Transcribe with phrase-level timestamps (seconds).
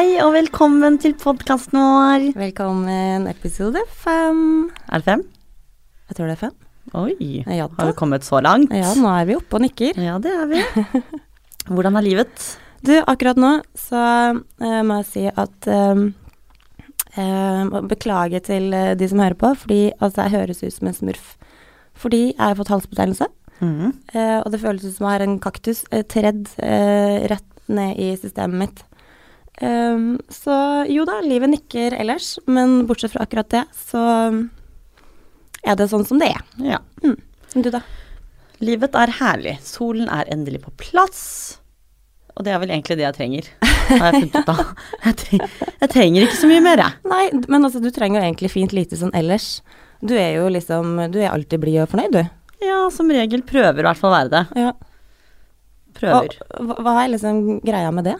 [0.00, 2.22] Hei og velkommen til podkasten vår.
[2.32, 4.70] Velkommen, episode fem.
[4.88, 5.24] Er det fem?
[6.08, 6.54] Jeg tror det er fem.
[6.96, 8.72] Oi, Ja har vi kommet så langt?
[8.72, 10.00] Ja, nå er vi oppe og nikker.
[10.00, 10.62] Ja, det er vi.
[11.74, 12.46] Hvordan er livet?
[12.80, 14.06] Du, akkurat nå så
[14.40, 16.02] uh, må jeg si at eh,
[17.20, 20.88] uh, må Beklage til uh, de som hører på, fordi altså, jeg høres ut som
[20.88, 21.34] en smurf.
[21.92, 23.28] Fordi jeg har fått halsbetennelse,
[23.60, 23.92] mm.
[24.14, 28.00] eh, og det føles ut som jeg har en kaktus eh, tredd eh, rett ned
[28.00, 28.86] i systemet mitt.
[29.60, 30.54] Um, så
[30.88, 34.02] jo da, livet nikker ellers, men bortsett fra akkurat det, så
[35.66, 36.44] er det sånn som det er.
[36.64, 36.80] Ja.
[37.52, 37.82] Du da?
[38.60, 39.56] Livet er herlig.
[39.64, 41.58] Solen er endelig på plass.
[42.36, 43.48] Og det er vel egentlig det jeg trenger.
[43.90, 44.60] Har jeg funnet ut av.
[45.04, 45.38] Jeg, tre
[45.80, 46.98] jeg trenger ikke så mye mer, jeg.
[47.10, 49.48] Nei, men altså, du trenger jo egentlig fint lite sånn ellers.
[50.04, 52.22] Du er jo liksom Du er alltid blid og fornøyd, du.
[52.62, 54.42] Ja, som regel prøver i hvert fall å være det.
[54.60, 54.72] Ja.
[55.96, 56.36] Prøver.
[56.60, 58.16] Og hva er liksom greia med det?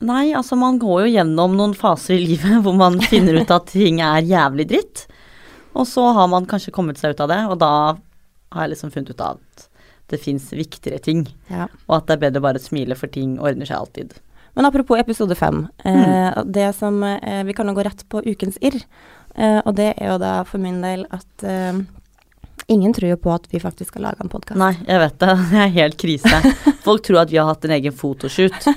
[0.00, 3.68] Nei, altså man går jo gjennom noen faser i livet hvor man finner ut at
[3.72, 5.04] ting er jævlig dritt.
[5.76, 7.74] Og så har man kanskje kommet seg ut av det, og da
[8.50, 9.68] har jeg liksom funnet ut av at
[10.10, 11.22] det fins viktigere ting.
[11.52, 11.68] Ja.
[11.86, 14.16] Og at det er bedre bare å smile, for ting ordner seg alltid.
[14.58, 15.62] Men apropos episode fem.
[15.86, 18.80] Eh, det som eh, Vi kan jo gå rett på ukens irr.
[19.36, 21.78] Eh, og det er jo da for min del at eh,
[22.70, 24.58] ingen tror jo på at vi faktisk skal lage en podkast.
[24.60, 25.34] Nei, jeg vet det.
[25.50, 26.40] Det er helt krise.
[26.86, 28.68] Folk tror at vi har hatt en egen fotoshoot,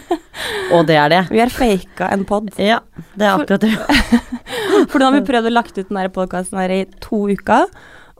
[0.74, 1.22] og det er det.
[1.32, 2.50] Vi har faka en pod.
[2.60, 2.80] Ja,
[3.16, 3.74] det er akkurat det.
[4.92, 7.70] For nå har vi prøvd å lagt ut denne podkasten her i to uker,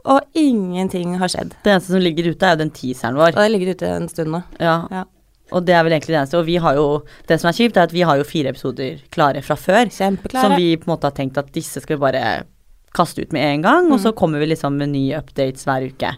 [0.04, 1.52] og ingenting har skjedd.
[1.64, 3.36] Det eneste som ligger ute, er jo den teaseren Og vår.
[3.40, 4.42] det ligger ute en stund nå.
[4.60, 5.04] Ja, Ja.
[5.52, 6.38] og det er vel egentlig det eneste.
[6.40, 6.86] Og vi har jo
[7.28, 9.88] Det som er kjipt, er at vi har jo fire episoder klare fra før.
[9.92, 10.44] Kjempeklare.
[10.44, 12.44] Som vi på en måte har tenkt at disse skal vi bare
[12.94, 14.16] kaste ut med en gang, og så Mm.
[14.20, 16.14] kommer vi liksom med nye updates hver uke.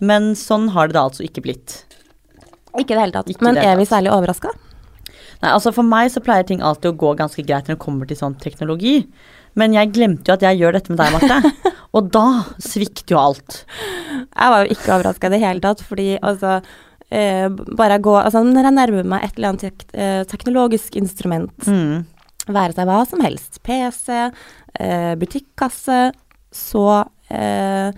[0.00, 1.84] Men sånn har det da altså ikke blitt.
[2.76, 3.28] Ikke i det hele tatt.
[3.32, 4.50] Ikke Men er vi særlig overraska?
[5.42, 8.06] Nei, altså For meg så pleier ting alltid å gå ganske greit når det kommer
[8.08, 9.06] til sånn teknologi.
[9.56, 11.52] Men jeg glemte jo at jeg gjør dette med deg, Marte.
[11.96, 13.64] og da svikter jo alt.
[14.36, 16.62] Jeg var jo ikke overraska i det hele tatt, fordi altså
[17.10, 21.56] eh, bare gå altså Når jeg nærmer meg et eller annet tek eh, teknologisk instrument,
[21.64, 22.04] Mm.
[22.46, 24.12] Være seg hva som helst, PC,
[24.80, 26.00] eh, butikkasse,
[26.54, 26.86] så
[27.30, 27.90] eh,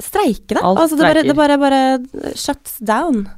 [0.00, 0.64] streiker det.
[0.64, 3.28] Alt altså det bare, det bare, bare shuts down.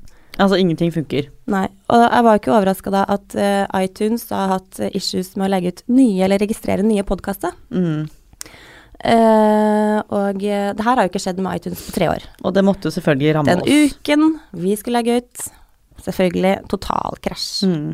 [0.40, 1.28] Altså, ingenting funker.
[1.52, 1.66] Nei.
[1.92, 5.52] Og jeg var ikke overraska da at eh, iTunes har hatt eh, issues med å
[5.52, 7.54] legge ut nye, eller registrere nye podkaster.
[7.74, 8.08] Mm.
[9.02, 12.26] Uh, og det her har jo ikke skjedd med iTunes på tre år.
[12.46, 13.88] Og det måtte jo selvfølgelig ramme Den oss.
[13.90, 15.46] uken vi skulle legge ut,
[16.04, 17.66] selvfølgelig total krasj.
[17.66, 17.88] Mm.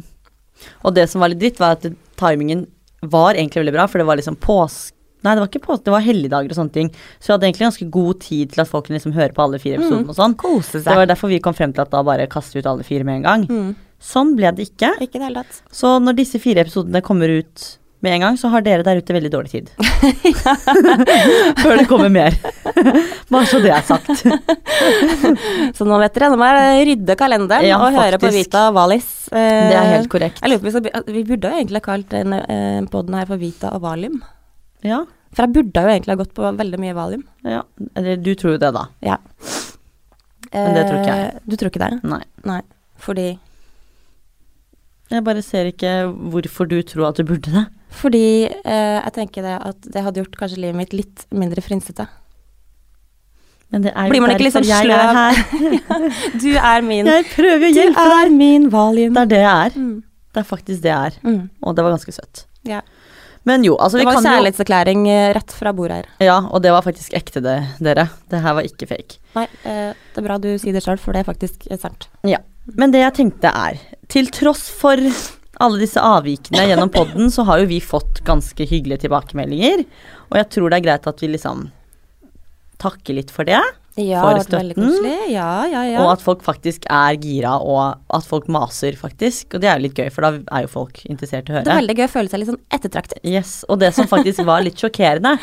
[0.84, 1.86] Og det som var litt dritt, var at
[2.18, 2.66] timingen
[3.02, 4.94] var egentlig veldig bra, for det var liksom påske
[5.26, 6.88] Nei, det var ikke påske, det var helligdager og sånne ting.
[7.18, 9.58] Så vi hadde egentlig ganske god tid til at folk kunne liksom høre på alle
[9.58, 10.10] fire episodene Mm.
[10.12, 10.36] og sånn.
[10.38, 10.84] Kose seg.
[10.86, 13.16] Det var derfor vi kom frem til at da bare kaste ut alle fire med
[13.16, 13.46] en gang.
[13.50, 13.72] Mm.
[13.98, 14.92] Sånn ble det ikke.
[15.02, 15.58] Ikke det hele tatt.
[15.74, 17.64] Så når disse fire episodene kommer ut
[18.00, 19.70] med en gang, så har dere der ute veldig dårlig tid.
[21.62, 22.36] Før det kommer mer.
[23.32, 24.08] Bare så det er sagt.
[25.78, 28.30] Så nå vet dere, nå må jeg rydde kalenderen Ja, og høre på.
[28.34, 29.08] Vita og Valis.
[29.32, 30.38] Eh, Det er helt korrekt.
[30.44, 33.26] Jeg lurer på, vi, vi, vi burde jo egentlig ha kalt denne eh, podden her
[33.30, 34.20] for Vita og Valium.
[34.86, 35.02] Ja,
[35.34, 37.24] For jeg burde jo egentlig ha gått på veldig mye Valium.
[37.44, 37.62] ja.
[37.98, 38.86] Eller du tror jo det, da.
[39.04, 39.18] Ja.
[40.54, 41.32] Men det tror ikke jeg.
[41.34, 41.90] Eh, Du tror ikke det?
[42.08, 42.22] Nei.
[42.48, 42.60] Nei.
[42.98, 43.26] Fordi
[45.10, 45.92] Jeg bare ser ikke
[46.32, 47.66] hvorfor du tror at du burde det.
[47.88, 52.08] Fordi eh, jeg tenker det at det hadde gjort kanskje livet mitt litt mindre frynsete.
[53.72, 55.16] Men det er Blir man ikke er sløv?
[55.18, 55.40] her.
[56.42, 58.20] Du er min Jeg prøver å hjelpe deg.
[58.20, 59.16] er min Valium.
[59.16, 59.80] Det er det jeg er.
[59.80, 59.96] Mm.
[60.32, 61.18] Det er faktisk det jeg er.
[61.24, 61.42] Mm.
[61.62, 62.44] Og det var ganske søtt.
[62.68, 62.80] Ja.
[63.48, 66.08] Men jo, altså Det var kjærlighetserklæring eh, rett fra bordet her.
[66.24, 68.08] Ja, og det var faktisk ekte, det, dere.
[68.28, 69.20] Det her var ikke fake.
[69.38, 72.08] Nei, eh, det er bra du sier det sjøl, for det er faktisk sant.
[72.28, 72.42] Ja.
[72.76, 73.80] Men det jeg tenkte er,
[74.12, 75.00] til tross for
[75.62, 79.84] alle disse avvikene gjennom podden, så har jo vi fått ganske hyggelige tilbakemeldinger.
[80.30, 81.68] Og jeg tror det er greit at vi liksom
[82.78, 83.60] takker litt for det.
[83.98, 84.92] Ja, For støtten.
[85.32, 86.02] Ja, ja, ja.
[86.04, 89.54] Og at folk faktisk er gira, og at folk maser, faktisk.
[89.56, 91.64] Og det er jo litt gøy, for da er jo folk interessert i å høre.
[91.66, 93.18] det er veldig gøy å føle seg litt sånn ettertraktet.
[93.26, 95.34] Yes, Og det som faktisk var litt sjokkerende,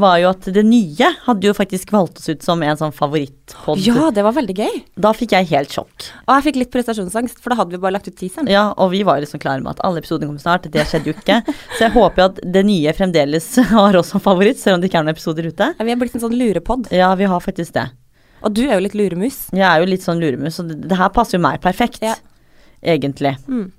[0.00, 3.80] var jo at det nye hadde jo faktisk valgt oss ut som en sånn favorittpod.
[3.84, 4.78] Ja, det var veldig gøy.
[4.96, 6.08] Da fikk jeg helt sjokk.
[6.26, 8.48] Og jeg fikk litt prestasjonsangst, for da hadde vi bare lagt ut teaseren.
[8.52, 10.68] Ja, og vi var liksom klare med at alle episodene kom snart.
[10.72, 11.40] Det skjedde jo ikke.
[11.76, 14.90] Så jeg håper jo at det nye fremdeles har oss som favoritt, selv om det
[14.90, 15.72] ikke er noen episoder ute.
[15.78, 16.88] Ja, Vi er blitt en sånn lurepod.
[16.92, 17.90] Ja, vi har faktisk det.
[18.42, 19.48] Og du er jo litt luremus.
[19.52, 22.00] Jeg er jo litt sånn luremus, og det, det her passer jo meg perfekt.
[22.02, 22.14] Ja.
[22.82, 23.36] Egentlig.
[23.46, 23.70] Mm.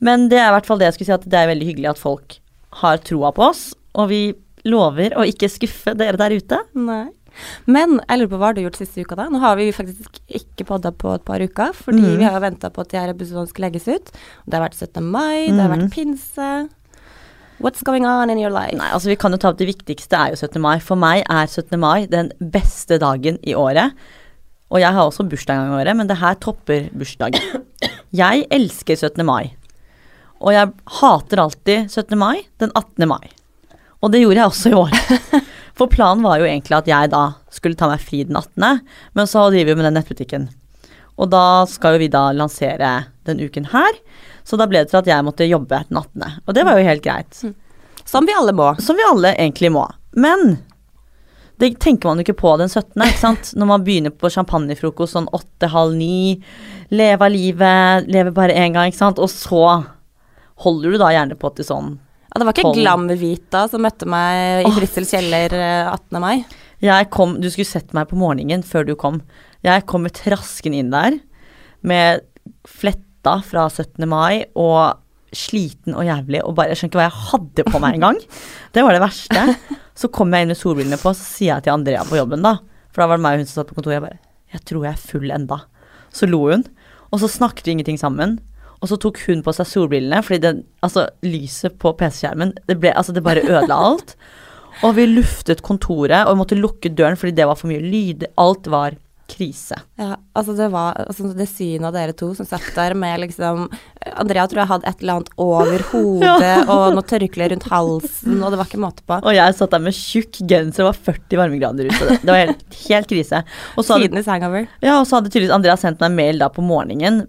[0.00, 1.90] Men det er i hvert fall det jeg skulle si, at det er veldig hyggelig
[1.94, 2.38] at folk
[2.82, 3.70] har troa på oss.
[3.96, 4.20] Og vi
[4.68, 6.58] lover å ikke skuffe dere der ute.
[6.76, 7.06] Nei.
[7.68, 9.26] Men jeg lurer på hva har du gjort siste uka, da?
[9.28, 12.16] Nå har vi faktisk ikke podda på et par uker, fordi Mm.
[12.22, 14.12] vi har venta på at de her episodene skal legges ut.
[14.46, 15.02] Det har vært 17.
[15.10, 15.76] mai, det har Mm.
[15.76, 16.68] vært pinse.
[17.58, 18.76] What's going on in your life?
[18.76, 20.60] Nei, altså vi kan jo ta opp det viktigste er jo 17.
[20.60, 20.76] mai.
[20.84, 21.78] For meg er 17.
[21.80, 23.96] mai den beste dagen i året.
[24.68, 27.38] Og jeg har også bursdag en gang i året, men det her topper bursdag.
[28.16, 29.24] Jeg elsker 17.
[29.26, 29.54] mai.
[30.40, 32.18] Og jeg hater alltid 17.
[32.20, 33.08] mai den 18.
[33.08, 33.32] mai.
[34.04, 35.40] Og det gjorde jeg også i år.
[35.78, 38.84] For planen var jo egentlig at jeg da skulle ta meg fri den 18.,
[39.16, 40.46] men så driver vi med den nettbutikken.
[41.16, 42.92] Og da skal jo vi da lansere
[43.28, 44.00] den uken her,
[44.46, 46.86] så da ble det til at jeg måtte jobbe den 18., og det var jo
[46.86, 47.40] helt greit.
[48.06, 48.70] Som vi alle må.
[48.78, 49.82] Som vi alle egentlig må.
[50.14, 50.60] Men
[51.58, 53.50] det tenker man jo ikke på den 17., ikke sant.
[53.58, 56.36] Når man begynner på champagnefrokost sånn åtte, halv ni,
[56.94, 59.22] leve av livet, leve bare én gang, ikke sant.
[59.22, 59.62] Og så
[60.66, 64.62] holder du da gjerne på til sånn Ja, det var ikke Glamvita som møtte meg
[64.62, 64.78] i Åh,
[65.08, 66.20] kjeller eh, 18.
[66.22, 66.36] mai.
[66.84, 69.22] Jeg kom, Du skulle sett meg på morgenen før du kom.
[69.64, 71.18] Jeg kommer traskende inn der
[71.86, 72.24] med
[73.26, 74.06] fletta fra 17.
[74.08, 75.02] mai og
[75.34, 78.18] sliten og jævlig og bare Jeg skjønner ikke hva jeg hadde på meg engang.
[78.72, 79.56] Det var det verste.
[79.96, 82.58] Så kom jeg inn med solbrillene på, så sier jeg til Andrea på jobben, da.
[82.92, 83.96] For da var det meg og hun som satt på kontoret.
[83.96, 84.18] Jeg bare
[84.52, 85.58] Jeg tror jeg er full enda.
[86.12, 86.64] Så lo hun.
[87.10, 88.38] Og så snakket vi ingenting sammen.
[88.80, 92.92] Og så tok hun på seg solbrillene, fordi den, altså, lyset på PC-skjermen det, ble,
[92.92, 94.14] altså, det bare ødela alt.
[94.84, 98.26] Og vi luftet kontoret, og vi måtte lukke døren fordi det var for mye lyd.
[98.36, 98.98] Alt var
[99.30, 99.76] krise.
[99.98, 103.66] Ja, altså det var altså det synet av dere to som satt der med liksom
[104.16, 108.52] Andrea tror jeg hadde et eller annet over hodet og noe tørkle rundt halsen, og
[108.52, 109.18] det var ikke måte på.
[109.22, 112.18] Og jeg satt der med tjukk genser, det var 40 varmegrader ute.
[112.22, 113.42] Det var helt, helt krise.
[113.74, 114.68] Og Tidenes hangover.
[114.84, 117.24] ja, og så hadde tydeligvis Andrea sendt meg mail da på morgenen.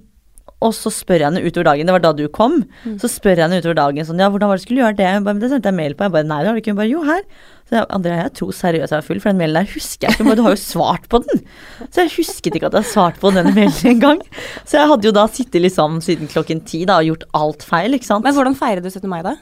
[0.65, 2.63] Og så spør jeg henne utover dagen, det var da du kom,
[2.97, 5.11] så spør jeg henne utover dagen sånn, ja, hvordan var det du skulle gjøre det?
[5.27, 6.07] Bare, det sendte jeg mail på.
[6.07, 6.73] Jeg bare, nei, det har du ikke.
[6.73, 7.21] Hun bare, jo, her.
[7.67, 10.17] Så jeg, Andrea, jeg tror seriøst jeg var full, for den mailen der husker jeg
[10.17, 10.35] ikke.
[10.39, 11.43] Du har jo svart på den.
[11.91, 14.23] Så jeg husket ikke at jeg hadde svart på den mailen engang.
[14.63, 17.93] Så jeg hadde jo da sittet liksom siden klokken ti da og gjort alt feil,
[17.99, 18.25] ikke sant.
[18.25, 19.05] Men hvordan feirer du 17.
[19.11, 19.35] mai, da?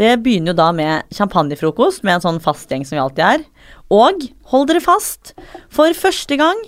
[0.00, 3.48] Det begynner jo da med champagnefrokost med en sånn fast gjeng som vi alltid er.
[3.92, 5.32] Og hold dere fast,
[5.72, 6.60] for første gang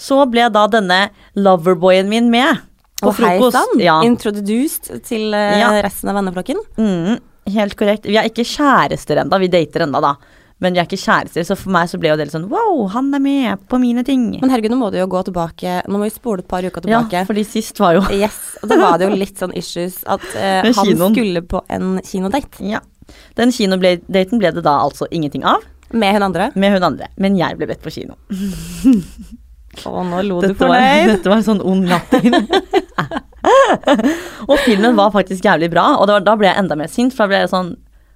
[0.00, 1.00] så ble da denne
[1.38, 2.62] loverboyen min med
[3.02, 3.56] på Og hei frokost.
[3.58, 3.98] sann, Ja.
[4.06, 5.72] introduced til eh, Ja.
[5.82, 6.62] resten av venneflokken.
[6.78, 7.18] Mm,
[7.52, 8.06] helt korrekt.
[8.06, 10.14] Vi er ikke kjærester ennå, vi dater ennå da.
[10.62, 12.84] Men vi er ikke kjærester, så for meg så ble jo det litt sånn wow,
[12.94, 14.38] han er med på mine ting.
[14.40, 16.80] Men herregud, nå må du jo gå tilbake, nå må vi spole et par uker
[16.84, 17.10] tilbake.
[17.18, 20.22] Ja, fordi sist var jo Yes, og da var det jo litt sånn issues at
[20.36, 21.10] eh, han kinoen.
[21.16, 22.78] skulle på en kinodate Ja.
[23.34, 26.52] Den kinodaten ble det da altså ingenting av, med hun andre.
[26.54, 27.08] med hun andre.
[27.18, 28.14] Men jeg ble bedt på kino.
[29.88, 31.06] Og nå lo du Dette deg fornøyd.
[31.14, 32.26] dette var en sånn ond latter.
[34.50, 37.16] og filmen var faktisk jævlig bra, og var, da ble jeg enda mer sint.
[37.16, 37.72] For da ble jeg sånn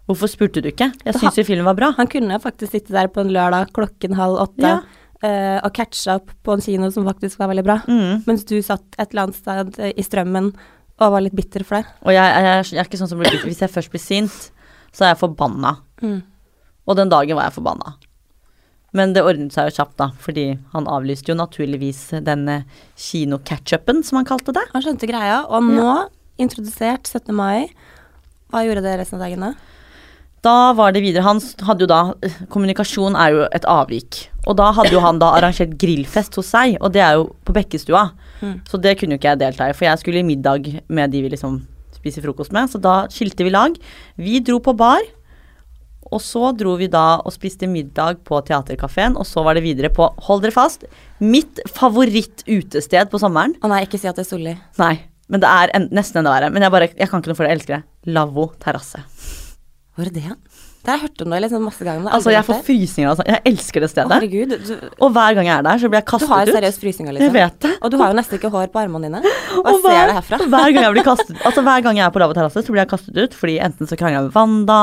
[0.06, 0.86] Hvorfor spurte du ikke?
[1.02, 1.88] Jeg syns jo filmen var bra.
[1.96, 4.78] Han kunne faktisk sitte der på en lørdag klokken halv åtte Ja.
[5.24, 7.78] Uh, og catche opp på en kino som faktisk var veldig bra.
[7.88, 8.20] Mm.
[8.28, 11.80] Mens du satt et eller annet sted eh, i strømmen og var litt bitter for
[11.80, 11.94] det.
[12.04, 14.36] Og jeg, jeg, jeg er ikke sånn som blir Hvis jeg først blir sint,
[14.92, 15.72] så er jeg forbanna.
[16.04, 16.20] Mm.
[16.86, 17.96] Og den dagen var jeg forbanna.
[18.94, 24.04] Men det ordnet seg jo kjapt, da, fordi han avlyste jo naturligvis denne eh, kino-catchupen,
[24.06, 24.62] som han kalte det.
[24.72, 25.90] Han skjønte greia, og nå,
[26.42, 27.32] introdusert 17.
[27.34, 27.66] mai,
[28.52, 29.54] hva gjorde det resten av dagen da?
[30.46, 31.24] Da var det videre.
[31.26, 32.00] Han hadde jo da
[32.52, 34.20] Kommunikasjon er jo et avvik.
[34.46, 37.54] Og da hadde jo han da arrangert grillfest hos seg, og det er jo på
[37.56, 38.10] Bekkestua.
[38.44, 38.60] Mm.
[38.68, 41.24] Så det kunne jo ikke jeg delta i, for jeg skulle i middag med de
[41.24, 41.58] vi liksom
[41.96, 42.70] spiser frokost med.
[42.70, 43.74] Så da skilte vi lag.
[44.20, 45.02] Vi dro på bar,
[46.12, 49.90] og så dro vi da og spiste middag på Theatercaféen, og så var det videre
[49.92, 50.84] på, hold dere fast,
[51.20, 53.56] mitt favoritt-utested på sommeren.
[53.62, 54.56] Å nei, ikke si at det er Solli.
[54.80, 54.94] Nei,
[55.32, 56.52] men det er en, nesten enda verre.
[56.54, 58.12] Men jeg bare, jeg kan ikke noe for det, jeg elsker det.
[58.16, 59.02] Lavvo terrasse.
[59.96, 60.38] Hvor er det hen?
[60.86, 62.04] Det har jeg hørt om det liksom masse ganger.
[62.14, 63.26] Altså, jeg får frysninger sånn.
[63.26, 64.12] Jeg elsker det Å, stedet.
[64.12, 66.52] herregud, du, Og hver gang jeg er der, så blir jeg du kastet har jo
[66.52, 67.34] har seriøst frysninger, Jeg liksom.
[67.34, 67.72] vet det.
[67.80, 69.22] Og du har jo nesten ikke hår på armene dine.
[69.56, 70.38] Og Og jeg ser det herfra.
[70.52, 72.84] hver gang jeg blir kastet Altså hver gang jeg er på Lavvo terrasse, så blir
[72.84, 73.34] jeg kastet ut.
[73.40, 74.78] Fordi enten så krangler jeg med Wanda,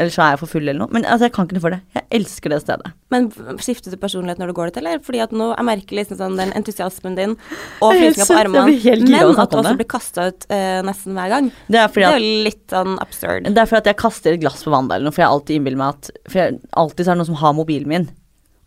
[0.00, 0.92] eller så er jeg for full eller noe.
[0.96, 1.80] Men altså, jeg kan ikke noe for det.
[1.92, 2.92] Jeg elsker det stedet.
[3.12, 3.26] Men
[3.60, 5.02] skifter du personlighet når du går dit, eller?
[5.04, 7.34] Fordi at nå jeg merker liksom sånn den entusiasmen din
[7.84, 11.34] og er frysninga på armene, men at du også blir kasta ut uh, nesten hver
[11.34, 11.50] gang.
[11.68, 13.50] Det er fordi Det er litt sånn absurd.
[13.50, 15.60] Det er fordi at jeg kaster et glass på vannet eller noe, for jeg alltid
[15.60, 18.08] innbiller meg at For jeg, alltid så er det noen som har mobilen min.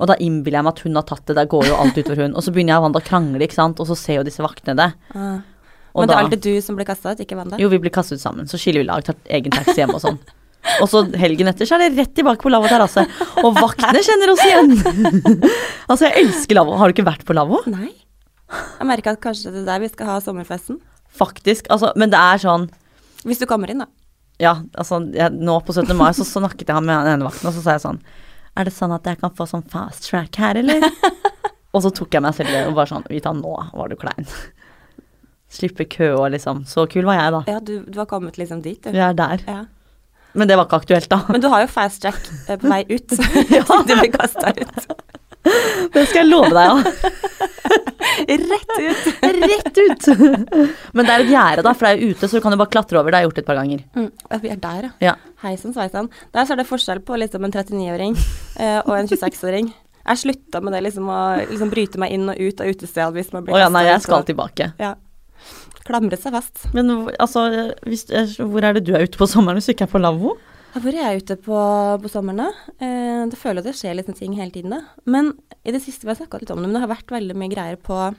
[0.03, 2.25] Og da innbiller jeg meg at hun har tatt det, der går jo alt utover
[2.25, 2.37] hun.
[2.37, 4.43] Og så begynner jeg og Wanda å krangle, ikke sant, og så ser jo disse
[4.43, 4.89] vaktene det.
[5.15, 5.41] Ah.
[5.93, 7.59] Men det er alltid du som blir kasta ut, ikke Wanda?
[7.61, 8.49] Jo, vi blir kastet ut sammen.
[8.49, 10.21] Så skiller vi lag, tar egen taxi hjem og sånn.
[10.81, 13.03] Og så helgen etter så er det rett tilbake på Lavvo terrasse.
[13.43, 14.71] Og vaktene kjenner oss igjen!
[15.89, 16.77] altså, jeg elsker Lavvo.
[16.79, 17.59] Har du ikke vært på Lavvo?
[17.71, 17.91] Nei.
[18.53, 20.79] Jeg merker at kanskje det er der vi skal ha sommerfesten.
[21.13, 21.67] Faktisk.
[21.73, 22.69] Altså, men det er sånn
[23.23, 23.89] Hvis du kommer inn, da.
[24.41, 25.93] Ja, altså, jeg, nå på 17.
[25.97, 28.01] mai så snakket jeg med den ene vakten, og så sa jeg sånn
[28.57, 30.87] Er det sånn at jeg kan få sånn fast track her, eller?
[31.73, 33.97] og så tok jeg meg selv i det og bare sånn Vita, nå var du
[33.99, 34.27] klein.
[35.53, 36.63] Slippe kø og liksom.
[36.65, 37.41] Så kul var jeg, da.
[37.53, 38.89] Ja, du, du har kommet liksom dit, du.
[38.95, 39.45] Vi er der.
[39.45, 39.61] Ja.
[40.33, 41.21] Men det var ikke aktuelt, da.
[41.29, 43.17] Men du har jo fast track eh, på vei ut.
[43.57, 43.65] ja.
[43.87, 44.87] du blir kasta ut.
[45.43, 46.77] Det skal jeg love deg, ja.
[48.23, 49.07] Rett ut.
[49.23, 50.07] Rett ut.
[50.93, 52.59] Men det er et gjerde, da, for det er jo ute, så du kan jo
[52.61, 53.11] bare klatre over.
[53.11, 53.85] Det har jeg gjort et par ganger.
[53.97, 54.09] Mm.
[54.43, 54.91] Vi er der, ja.
[55.11, 55.15] Ja.
[55.43, 56.09] Hei sann, sveisann.
[56.35, 59.71] Der så er det forskjell på liksom en 39-åring eh, og en 26-åring.
[60.03, 63.31] Jeg slutta med det liksom å liksom bryte meg inn og ut av utestedet hvis
[63.35, 64.73] man blir Å ja, nei, jeg skal tilbake.
[64.81, 64.95] Ja.
[65.83, 66.65] Klamre seg fast.
[66.75, 67.45] Men altså,
[67.83, 68.07] hvis,
[68.39, 70.37] hvor er det du er ute på sommeren hvis du ikke er på lavvo?
[70.73, 71.57] Hvor er jeg ute på,
[72.01, 72.71] på sommeren, da?
[72.81, 74.79] Eh, det føler at det skjer litt ting hele tiden, da.
[75.05, 77.35] Men i det siste vi har snakka litt om det, men det har vært veldig
[77.37, 78.15] mye greier på eh,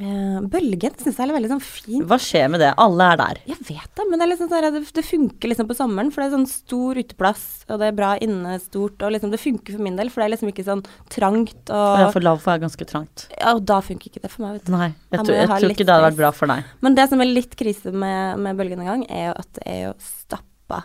[0.00, 0.94] Bølgen.
[1.00, 2.04] Syns jeg er veldig sånn fint.
[2.08, 2.70] Hva skjer med det?
[2.80, 3.40] Alle er der.
[3.50, 6.22] Jeg vet det, men det, er liksom sånn, det, det funker liksom på sommeren, for
[6.22, 9.76] det er sånn stor uteplass, og det er bra inne stort, og liksom det funker
[9.76, 12.54] for min del, for det er liksom ikke sånn trangt og Og ja, for lavvo
[12.54, 13.26] er ganske trangt.
[13.36, 14.72] Ja, og da funker ikke det for meg, vet du.
[14.76, 16.70] Nei, jeg, tror, jeg jeg tror ikke det hadde vært bra for deg.
[16.86, 19.66] Men det som er litt krise med, med Bølgen en gang, er jo at det
[19.68, 20.84] er jo stappa.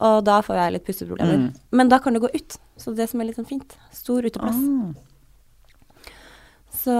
[0.00, 1.46] Og da får jeg litt pusteproblemer.
[1.46, 1.70] Mm.
[1.76, 3.76] Men da kan du gå ut, så det som er litt sånn fint.
[3.92, 4.56] Stor uteplass.
[4.56, 5.09] Ah.
[6.80, 6.94] Så,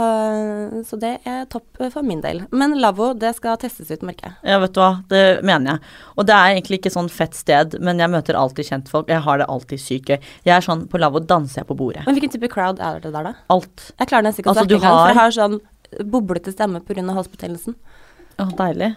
[0.85, 2.43] så det er topp for min del.
[2.53, 4.37] Men lavvo, det skal testes ut, merker jeg.
[4.53, 5.93] Ja, vet du hva, det mener jeg.
[6.21, 9.09] Og det er egentlig ikke sånn fett sted, men jeg møter alltid kjentfolk.
[9.13, 10.19] Jeg har det alltid sykt gøy.
[10.45, 12.05] Jeg er sånn, på lavvo danser jeg på bordet.
[12.05, 13.35] Men hvilken type crowd er det der, da?
[13.55, 13.87] Alt.
[13.97, 15.59] Jeg klarer nesten ikke å Altså, snakke du engang, for jeg har sånn
[16.13, 17.07] boblete stemme pga.
[17.17, 17.79] halsbetennelsen.
[18.41, 18.93] Å, deilig.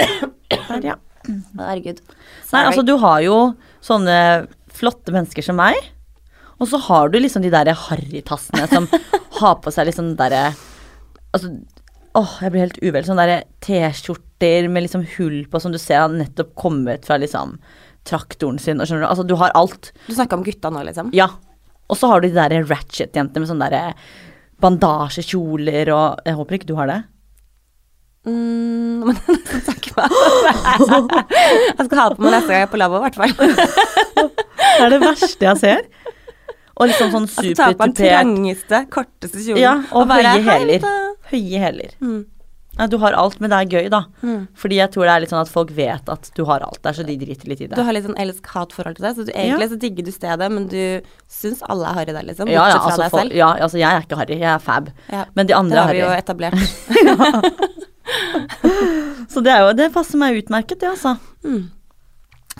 [0.51, 0.99] Der, ja.
[1.23, 2.03] Herregud.
[2.51, 3.37] Nei, altså du har jo
[3.83, 4.17] sånne
[4.73, 5.79] flotte mennesker som meg,
[6.59, 8.87] og så har du liksom de der harrytassene som
[9.39, 10.51] har på seg liksom derre
[11.33, 11.49] Altså,
[12.19, 13.05] åh, jeg blir helt uvel.
[13.07, 17.57] Sånne derre T-skjorter med liksom hull på som du ser har nettopp kommet fra liksom
[18.07, 19.09] traktoren sin, og skjønner du.
[19.09, 19.93] Altså, du har alt.
[20.07, 21.13] Du snakka om gutta nå, liksom?
[21.15, 21.29] Ja.
[21.91, 23.97] Og så har du de der ratchet-jentene med sånne der
[24.63, 27.01] bandasjekjoler og Jeg håper ikke du har det.
[28.23, 29.17] Mm, men
[29.67, 30.13] takk meg.
[30.79, 33.33] Jeg skal ha det på meg neste gang jeg er på lavvo, i hvert fall.
[34.73, 35.81] Det er det verste jeg ser.
[36.73, 37.57] Og liksom sånn supertupert.
[37.59, 39.61] ta på den trangeste, korteste kjolen.
[39.61, 40.87] Ja, og og høye «Hei, hæler.
[41.29, 41.91] Høye hæler.
[42.01, 42.21] Mm.
[42.73, 43.99] Ja, du har alt, men det er gøy, da.
[44.25, 44.47] Mm.
[44.57, 46.95] Fordi jeg tror det er litt sånn at folk vet at du har alt der,
[46.97, 47.77] så de driter litt i det.
[47.77, 50.65] Du har litt sånn elsk-hat-forhold til det, så du, egentlig så digger du stedet, men
[50.71, 50.81] du
[51.29, 52.49] syns alle er harry der, liksom.
[52.49, 53.37] Ja, ja, altså, fra deg selv.
[53.37, 54.89] ja, altså jeg er ikke harry, jeg er fab.
[55.13, 56.57] Ja, Men de det andre har vi er jo etablert.
[59.33, 61.15] Så det, er jo, det passer meg utmerket, det, altså.
[61.45, 61.69] Mm.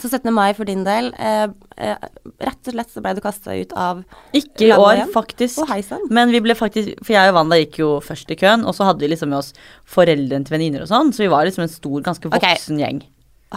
[0.02, 0.32] Så 17.
[0.34, 1.48] mai for din del, eh,
[1.78, 2.08] eh,
[2.42, 5.62] rett og slett så ble du kasta ut av Ikke i år, faktisk.
[5.62, 6.08] Oh.
[6.10, 8.90] Men vi ble faktisk For jeg og Wanda gikk jo først i køen, og så
[8.90, 9.54] hadde vi liksom med oss
[9.86, 13.04] foreldrene til venninner og sånn, så vi var liksom en stor, ganske voksen voksen gjeng.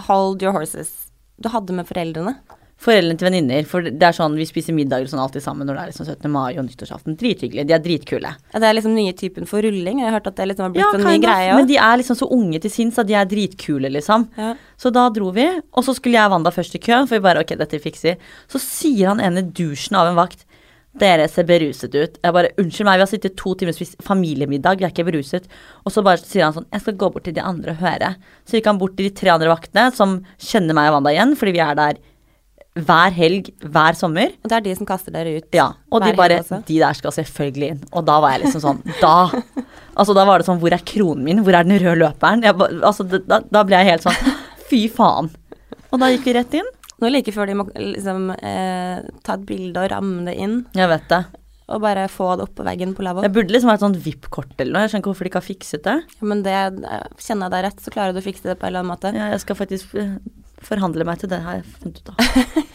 [0.07, 1.09] Hold your horses.
[1.41, 2.37] Du hadde med foreldrene.
[2.77, 5.79] Foreldrene til venninner, for det er sånn vi spiser middager og sånn alltid sammen når
[5.79, 6.29] det er liksom 17.
[6.29, 7.15] mai og nyttårsaften.
[7.17, 7.65] Drithyggelig.
[7.65, 8.33] De er dritkule.
[8.53, 10.03] Ja, Det er liksom nye typen for rulling.
[10.03, 11.97] Jeg har hørt at det liksom har blitt Ja, en ny greie men de er
[11.97, 14.27] liksom så unge til sinns at de er dritkule, liksom.
[14.37, 14.53] Ja.
[14.77, 17.25] Så da dro vi, og så skulle jeg og Wanda først i køen, for vi
[17.25, 18.21] bare ok, dette fikser.
[18.47, 20.45] Så sier han ene dusjen av en vakt
[20.97, 22.17] dere ser beruset ut.
[22.23, 25.05] Jeg bare, unnskyld meg, vi har sittet to timer og spist familiemiddag, vi er ikke
[25.07, 25.45] beruset.
[25.85, 28.15] Og så bare sier han sånn, jeg skal gå bort til de andre og høre.
[28.47, 31.35] Så gikk han bort til de tre andre vaktene, som kjenner meg og Wanda igjen,
[31.37, 32.01] fordi vi er der
[32.85, 34.33] hver helg, hver sommer.
[34.43, 35.47] Og det er de som kaster dere ut.
[35.55, 36.39] Ja, og de bare.
[36.67, 37.81] De der skal selvfølgelig inn.
[37.91, 39.15] Og da var jeg liksom sånn Da
[39.97, 41.39] Altså, da var det sånn Hvor er kronen min?
[41.41, 42.43] Hvor er den røde løperen?
[42.45, 42.53] Jeg,
[42.85, 44.35] altså, da, da ble jeg helt sånn
[44.69, 45.31] Fy faen.
[45.89, 46.67] Og da gikk vi rett inn.
[47.01, 50.89] Nå like før de må liksom eh, ta et bilde og ramme det inn, Jeg
[50.89, 51.19] vet det.
[51.69, 53.21] og bare få det opp på veggen på lavvo.
[53.25, 54.81] Jeg burde liksom ha et sånt VIP-kort eller noe.
[54.85, 55.95] Jeg skjønner ikke hvorfor de ikke har fikset det.
[56.17, 58.65] Ja, men det, eh, kjenner jeg deg rett, så klarer du å fikse det på
[58.67, 59.13] en eller annen måte.
[59.15, 60.15] Ja, jeg skal faktisk eh,
[60.65, 62.21] forhandle meg til det, har jeg funnet ut av.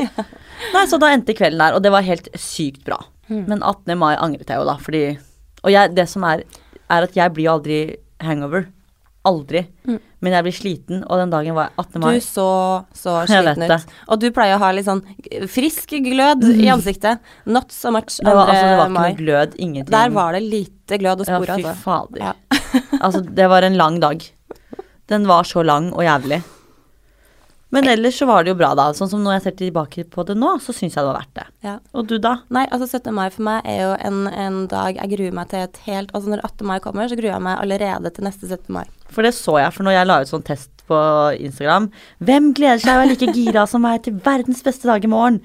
[0.74, 3.00] Nei, så da endte kvelden der, og det var helt sykt bra.
[3.28, 3.44] Mm.
[3.48, 3.96] Men 18.
[3.98, 5.02] mai angret jeg jo da, fordi
[5.62, 6.42] Og jeg, det som er,
[6.90, 7.76] er at jeg blir aldri
[8.22, 8.64] hangover.
[9.26, 9.60] Aldri.
[9.86, 9.98] Mm.
[10.22, 12.00] Men jeg blir sliten, og den dagen var 18.
[12.02, 12.08] mai.
[12.16, 12.46] Du så
[12.98, 13.92] så sliten ut.
[14.10, 15.02] Og du pleier å ha litt sånn
[15.50, 17.22] frisk glød i ansiktet.
[17.46, 18.54] Not so much det var, 2.
[18.54, 19.92] altså, det var ikke noe glød, ingenting.
[19.94, 21.76] Der var det lite glød å Ja, spore, fy altså.
[21.84, 22.24] fader.
[22.26, 22.34] Ja.
[23.00, 24.26] altså, det var en lang dag.
[25.10, 26.42] Den var så lang og jævlig.
[27.72, 28.90] Men ellers så var det jo bra, da.
[28.96, 31.38] Sånn som når jeg ser tilbake på det nå, så syns jeg det var verdt
[31.38, 31.46] det.
[31.64, 31.76] Ja.
[31.96, 32.34] Og du, da?
[32.52, 33.14] Nei, altså 17.
[33.16, 36.32] mai for meg er jo en, en dag jeg gruer meg til et helt Altså
[36.34, 36.68] når 18.
[36.68, 38.68] mai kommer, så gruer jeg meg allerede til neste 17.
[38.76, 38.84] mai.
[39.12, 40.98] For det så jeg, for når jeg la ut sånn test på
[41.44, 41.88] Instagram
[42.24, 45.40] Hvem gleder seg og er like gira som meg til verdens beste dag i morgen?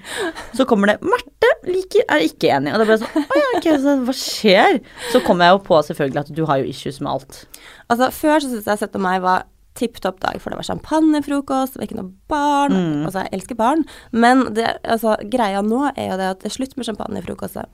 [0.57, 2.73] Så kommer det Marte liker, er ikke enig.
[2.73, 4.79] Og det ble sånn Å ja, ok, så hva skjer?
[5.13, 7.43] Så kom jeg jo på selvfølgelig at du har jo issues med alt.
[7.87, 9.03] Altså Før så syntes jeg 17.
[9.03, 12.75] mai var tipp topp dag, for det var champagnefrokost, det var ikke noe barn.
[12.75, 13.03] Mm.
[13.07, 16.57] Altså, jeg elsker barn, men det, altså, greia nå er jo det at det er
[16.59, 17.69] slutt med champagnefrokoster.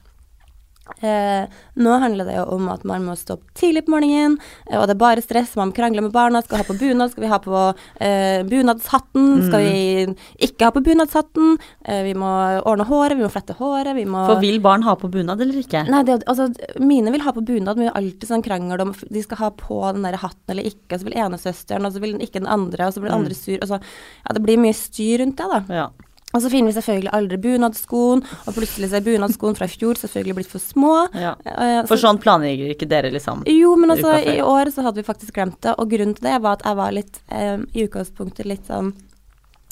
[0.99, 1.47] Eh,
[1.79, 4.35] nå handler det jo om at man må stå opp tidlig på morgenen,
[4.67, 5.55] eh, og det er bare stress.
[5.55, 6.41] Man krangler med barna.
[6.43, 7.13] Skal vi ha på bunad?
[7.13, 7.61] Skal vi ha på
[8.03, 9.29] eh, bunadshatten?
[9.47, 11.57] Skal vi ikke ha på bunadshatten?
[11.87, 12.29] Eh, vi må
[12.67, 15.63] ordne håret, vi må flette håret, vi må For vil barn ha på bunad eller
[15.63, 15.85] ikke?
[15.87, 16.49] Nei, det, altså,
[16.83, 19.53] mine vil ha på bunad, men vi har alltid sånn krangel om de skal ha
[19.55, 20.97] på den der hatten eller ikke.
[20.97, 23.13] Og så vil ene søsteren, og så vil den ikke den andre, og så blir
[23.13, 23.55] den andre sur.
[23.61, 25.63] Og så, ja, det blir mye styr rundt det, da.
[25.83, 25.91] Ja.
[26.33, 29.99] Og så finner vi selvfølgelig aldri bunadskoen, og plutselig så er bunadskoen fra i fjor
[30.01, 30.93] selvfølgelig blitt for små.
[31.13, 31.35] ja.
[31.45, 33.43] Eh, For sånn planlegger ikke dere, liksom?
[33.45, 36.39] jo, men altså, i år så hadde vi faktisk glemt det, og grunnen til det
[36.41, 38.93] var at jeg var litt, eh, i utgangspunktet litt sånn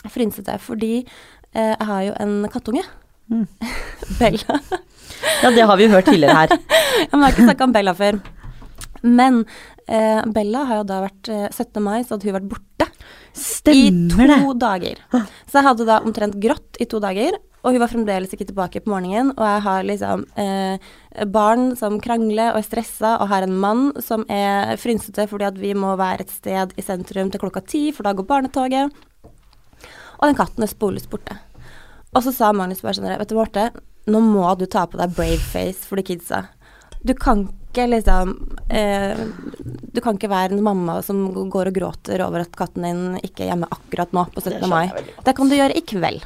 [0.09, 2.85] frynsete, fordi eh, jeg har jo en kattunge.
[3.31, 3.47] Mm.
[4.19, 4.59] Bella.
[5.41, 6.53] Ja, det har vi jo hørt tidligere her.
[7.01, 8.17] Jeg har ikke snakka om Bella før.
[9.01, 9.41] Men
[9.87, 11.81] eh, Bella har jo da vært eh, 17.
[11.83, 12.87] mai, så hadde hun vært borte
[13.37, 14.39] Stemmer i det.
[14.43, 14.99] to dager.
[15.47, 18.81] Så jeg hadde da omtrent grått i to dager, og hun var fremdeles ikke tilbake
[18.81, 19.31] på morgenen.
[19.35, 20.89] Og jeg har liksom eh,
[21.29, 25.61] barn som krangler og er stressa, og har en mann som er frynsete fordi at
[25.61, 28.91] vi må være et sted i sentrum til klokka ti, for da går barnetoget.
[30.19, 31.37] Og den katten er sporløst borte.
[32.11, 33.69] Og så sa Magnus bare sånn Vet du, Marte,
[34.11, 36.47] nå må du ta på deg brave face for de kidsa.
[37.05, 38.31] Du kan ikke liksom
[38.69, 39.17] eh,
[39.93, 43.45] Du kan ikke være en mamma som går og gråter over at katten din ikke
[43.45, 44.67] er hjemme akkurat nå på 17.
[44.69, 44.89] mai.
[45.25, 46.23] Det kan du gjøre i kveld.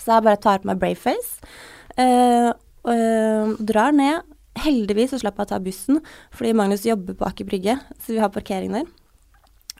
[0.00, 1.40] Så jeg bare tar på meg brave face.
[2.00, 2.50] Eh,
[2.86, 4.22] og eh, drar ned.
[4.60, 6.00] Heldigvis så slapp jeg å ta bussen,
[6.34, 8.88] fordi Magnus jobber på Aker Brygge, så vi har parkering der.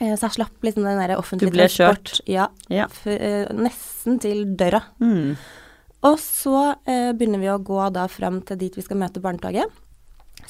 [0.01, 2.21] Eh, så jeg slapp liksom den der offentlige Du ble transport.
[2.31, 2.87] Ja, Ja.
[3.05, 4.83] eh, nesten til døra.
[5.03, 5.35] Mm.
[6.09, 9.69] Og så eh, begynner vi å gå da fram til dit vi skal møte barnetoget.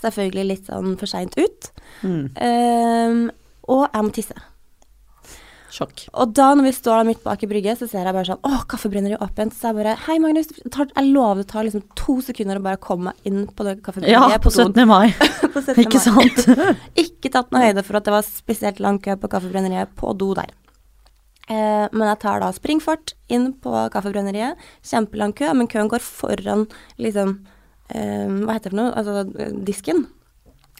[0.01, 1.71] Selvfølgelig litt sånn for seint ut.
[2.03, 2.23] Mm.
[2.37, 3.21] Ehm,
[3.69, 4.35] og jeg må tisse.
[5.71, 6.09] Sjokk.
[6.19, 8.57] Og da når vi står midt bak i brygget, så ser jeg bare sånn Å,
[8.67, 9.55] kaffebrenneriet er åpent.
[9.55, 10.49] Så jeg bare Hei, Magnus.
[10.69, 13.77] tar- Jeg lover det tar liksom to sekunder å bare komme meg inn på det
[13.77, 14.43] Ja, kaffebrenneriet.
[14.43, 14.87] på 17.
[14.89, 15.13] mai.
[15.55, 15.79] på 17.
[15.85, 16.41] Ikke sant?
[16.99, 20.33] Ikke tatt noe høyde for at det var spesielt lang kø på kaffebrenneriet på do
[20.35, 20.51] der.
[21.49, 24.59] Eh, men jeg tar da springfart inn på kaffebrenneriet.
[24.83, 26.67] Kjempelang kø, men køen går foran
[26.99, 27.45] liksom
[27.95, 28.93] eh, Hva heter det for noe?
[28.97, 30.05] Altså disken.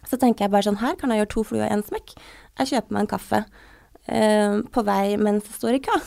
[0.09, 2.15] Så tenker jeg bare sånn Her kan jeg gjøre to fluer i én smekk.
[2.61, 3.43] Jeg kjøper meg en kaffe
[4.07, 6.03] eh, på vei mens jeg står i kø.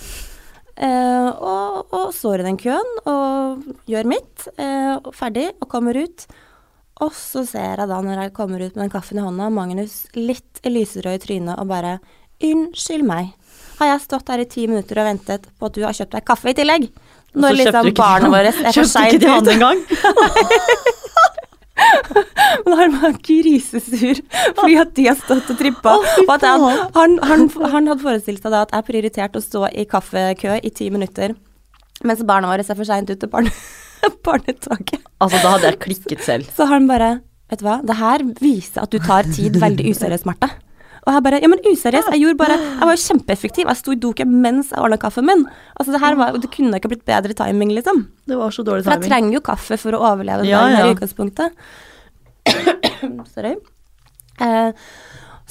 [0.74, 4.48] Eh, og, og står i den køen og gjør mitt.
[4.58, 6.26] Og ferdig og kommer ut.
[7.06, 10.04] Og så ser jeg da, når jeg kommer ut med den kaffen i hånda, Magnus
[10.18, 12.00] litt lyserød i trynet og bare
[12.44, 13.30] Unnskyld meg,
[13.78, 16.26] har jeg stått her i ti minutter og ventet på at du har kjøpt deg
[16.28, 16.90] kaffe i tillegg?
[17.34, 18.66] Når kjøpte liksom barna våre han.
[18.66, 19.54] er for Kjøpte seint ikke til han ute.
[19.56, 19.80] engang?
[22.66, 24.20] Men han var grisesur
[24.60, 25.96] fordi at de har stått og trippa.
[25.98, 29.44] Oh, og at jeg, han, han, han hadde forestilt seg da at jeg prioriterte å
[29.44, 31.34] stå i kaffekø i ti minutter,
[32.06, 33.52] mens barna våre er for seint ute barne,
[34.28, 35.02] barnetoget.
[35.18, 36.50] Altså, da hadde jeg klikket selv.
[36.56, 37.16] Så han bare
[37.52, 40.48] Vet du hva, det her viser at du tar tid veldig useriøst, Marte.
[41.04, 42.12] Og jeg bare Ja, men useriøst.
[42.14, 43.68] Jeg gjorde bare Jeg var jo kjempeeffektiv.
[43.68, 45.46] Jeg sto i doken mens jeg ordna kaffen min.
[45.78, 48.06] Altså, det her var Det kunne ikke blitt bedre timing, liksom.
[48.28, 50.86] Det var så dårlig For jeg trenger jo kaffe for å overleve Ja, ja.
[50.88, 51.52] i utgangspunktet.
[53.34, 53.56] Sorry.
[54.42, 54.72] Eh,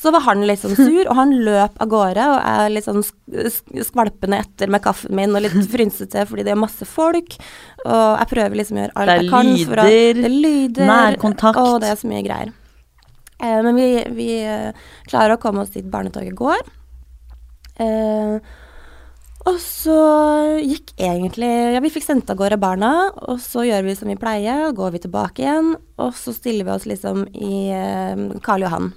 [0.03, 3.05] så var han litt sånn sur, og han løp av gårde, og jeg litt sånn
[3.07, 7.37] sk- sk- skvalpende etter med kaffen min, og litt frynsete fordi det er masse folk,
[7.85, 11.61] og jeg prøver liksom å gjøre alt jeg kan for å Det er lyder, nærkontakt.
[11.62, 12.51] Og det er så mye greier.
[13.43, 14.73] Eh, men vi, vi eh,
[15.11, 16.63] klarer å komme oss dit barnetoget går.
[17.83, 18.39] Eh,
[19.43, 19.95] og så
[20.63, 24.19] gikk egentlig Ja, vi fikk sendt av gårde barna, og så gjør vi som vi
[24.21, 28.93] pleier, og går vi tilbake igjen, og så stiller vi oss liksom i Karl Johan.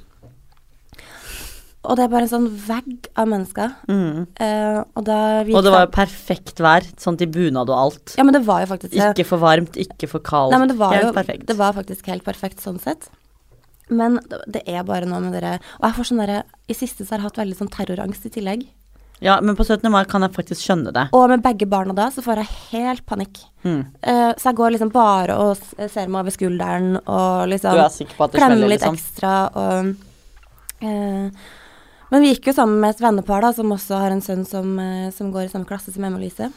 [1.85, 3.73] Og det er bare en sånn vegg av mennesker.
[3.89, 4.25] Mm.
[4.41, 8.15] Eh, og da Og det var jo perfekt vær, sånn til bunad og alt.
[8.19, 8.95] Ja, men det var jo faktisk.
[8.95, 10.55] Ikke for varmt, ikke for kaldt.
[10.55, 11.45] Nei, men det var Helt jo perfekt.
[11.49, 13.09] Det var faktisk helt perfekt sånn sett.
[13.89, 14.17] Men
[14.47, 16.39] det, er bare noe med dere Og jeg får sånn derre
[16.71, 18.63] I siste så har jeg hatt veldig sånn terrorangst i tillegg.
[19.23, 19.85] Ja, men på 17.
[19.91, 21.05] mai kan jeg faktisk skjønne det.
[21.15, 23.39] Og med begge barna da, så får jeg helt panikk.
[23.63, 23.85] Mm.
[24.03, 27.93] Uh, så jeg går liksom bare og ser meg over skulderen og liksom Du er
[27.93, 28.99] sikker på at klemmer litt liksom?
[28.99, 29.93] ekstra og
[30.83, 31.47] uh,
[32.11, 34.75] Men vi gikk jo sammen med et vennepar da, som også har en sønn som,
[34.77, 36.51] uh, som går i samme klasse som Emma Lise.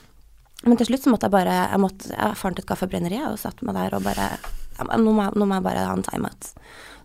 [0.66, 3.66] Men til slutt så måtte jeg bare Jeg, måtte, jeg fant et kaffebrenneri og satte
[3.66, 4.32] meg der og bare
[4.86, 6.52] nå, må jeg, nå må jeg bare ha en timeout.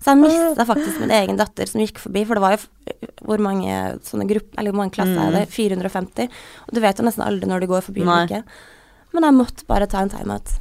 [0.04, 3.40] Så jeg mista faktisk min egen datter som gikk forbi, for det var jo hvor
[3.44, 5.44] mange sånne grupper, eller hvor mange klasser er det?
[5.54, 6.42] 450.
[6.68, 8.44] Og du vet jo nesten aldri når du går forbi eller ikke.
[9.16, 10.52] Men jeg måtte bare ta en timeout.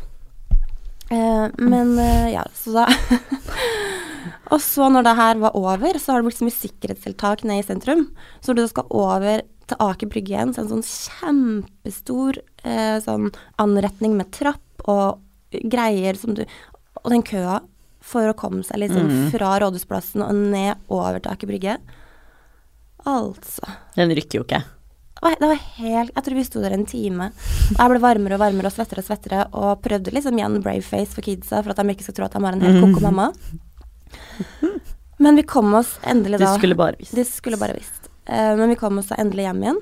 [1.12, 2.86] Eh, men eh, ja, så da
[4.52, 7.62] Og så når det her var over, så har det blitt så mye sikkerhetstiltak nede
[7.62, 8.06] i sentrum.
[8.40, 12.40] Så når du skal over til Aker Brygge igjen, så er det en sånn kjempestor
[12.68, 13.30] eh, sånn
[13.62, 15.22] anretning med trapp og
[15.72, 16.44] greier som du
[17.02, 17.60] Og den køa
[18.02, 19.30] for å komme seg liksom Mm.
[19.30, 21.76] fra Rådhusplassen og ned over til Aker Brygge.
[23.06, 23.66] Altså.
[23.96, 24.62] Den rykker jo ikke.
[25.22, 27.28] Det var, helt Jeg tror vi sto der en time.
[27.76, 30.82] Og jeg ble varmere og varmere og svettere og svettere og prøvde liksom igjen brave
[30.82, 33.02] face for kidsa for at de ikke skal tro at de har en helt koko
[33.06, 33.28] mamma.
[35.22, 37.14] Men vi kom oss endelig Du da skulle bare visst.
[37.14, 38.08] De skulle bare visst.
[38.26, 39.80] Uh, men vi kom oss da endelig hjem igjen.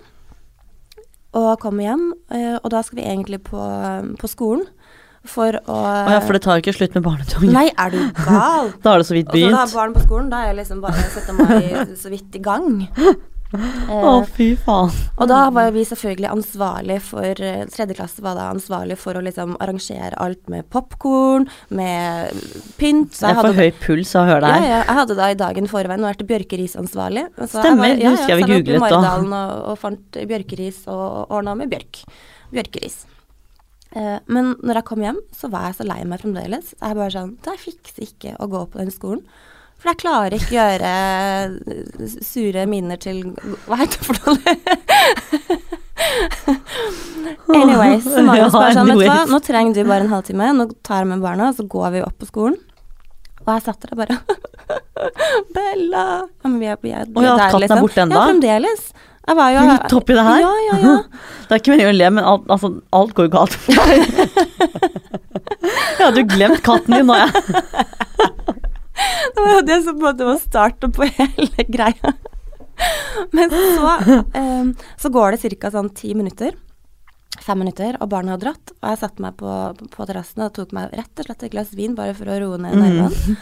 [1.40, 3.60] Og kom hjem, uh, og da skal vi egentlig på,
[4.20, 4.66] på skolen
[5.28, 7.52] for å oh, ja, for det tar ikke slutt med barnetoget.
[7.52, 8.70] Nei, er du gal?
[8.82, 10.80] Da har det så vidt Og når har barn på skolen, da er jeg liksom
[10.84, 12.86] bare setter meg så vidt i gang.
[13.50, 14.92] Å, fy faen.
[15.18, 19.22] og da var vi selvfølgelig ansvarlig for eh, Tredje klasse var da ansvarlig for å
[19.26, 22.30] liksom arrangere alt med popkorn, med
[22.78, 23.10] pynt.
[23.18, 24.70] Så Jeg får høy puls av å høre ja, det her.
[24.70, 27.26] ja, jeg hadde da i dagen forveien vært bjørkerisansvarlig.
[27.40, 29.00] Så jeg Stemmer, var- det husker jeg vi så var oppe i googlet da.
[29.00, 32.04] Maridalen og, og fant bjørkeris og ordna med bjørk.
[32.54, 33.00] Bjørkeris.
[33.96, 36.74] Eh, men når jeg kom hjem, så var jeg så lei meg fremdeles.
[36.78, 39.24] Jeg bare sånn Jeg fikser ikke å gå på den skolen.
[39.80, 43.22] For jeg klarer ikke gjøre eh, sure miner til
[43.64, 44.56] Hva heter det for noe?
[47.50, 50.50] Anyways, så Magnus bare sånn, vet du hva, nå trenger du bare en halvtime.
[50.56, 52.58] Nå tar jeg med barna, så går vi opp på skolen.
[53.40, 54.18] Og jeg satt der og bare
[55.56, 56.04] Bella!
[56.28, 57.84] Ja, men vi er, vi er, Å ja, der, katten er liksom.
[57.86, 58.18] borte ennå?
[58.18, 58.90] Ja, fremdeles.
[59.28, 60.38] Jeg var jo Midt oppi det her?
[60.42, 60.94] Ja, ja, ja.
[61.50, 63.54] Det er ikke meningen å le, men alt, altså, alt går jo galt.
[65.60, 67.30] Jeg hadde jo glemt katten din nå, jeg.
[69.34, 72.12] Det var jo det som måte var starten på hele greia.
[73.36, 73.92] Men så,
[74.36, 75.70] um, så går det ca.
[75.72, 76.56] sånn ti minutter.
[77.40, 78.72] Fem minutter, og barna har dratt.
[78.80, 79.54] Og jeg satte meg på,
[79.92, 82.60] på terrassen og tok meg rett og slett et glass vin bare for å roe
[82.60, 83.36] ned nervene.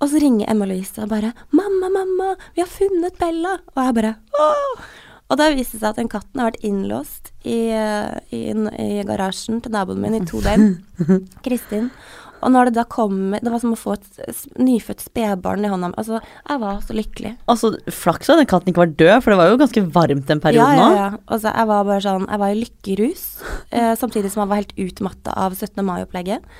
[0.00, 3.96] Og så ringer Emma Louise og bare 'Mamma, mamma, vi har funnet Bella!' Og jeg
[3.98, 4.86] bare Åh!
[5.30, 9.04] Og da viste det seg at den katten har vært innlåst i, eh, i, i
[9.06, 10.74] garasjen til naboen min i to døgn.
[11.46, 11.92] Kristin.
[12.40, 15.92] Og når det da kommer Det var som å få et nyfødt spedbarn i hånda.
[16.00, 17.34] Altså, jeg var så lykkelig.
[17.52, 20.42] Altså, flaks at den katten ikke var død, for det var jo ganske varmt den
[20.42, 20.96] perioden ja, òg.
[20.96, 21.22] ja, ja.
[21.26, 23.24] Altså, jeg var bare sånn Jeg var i lykkerus,
[23.76, 25.84] eh, samtidig som jeg var helt utmatta av 17.
[25.86, 26.58] mai-opplegget.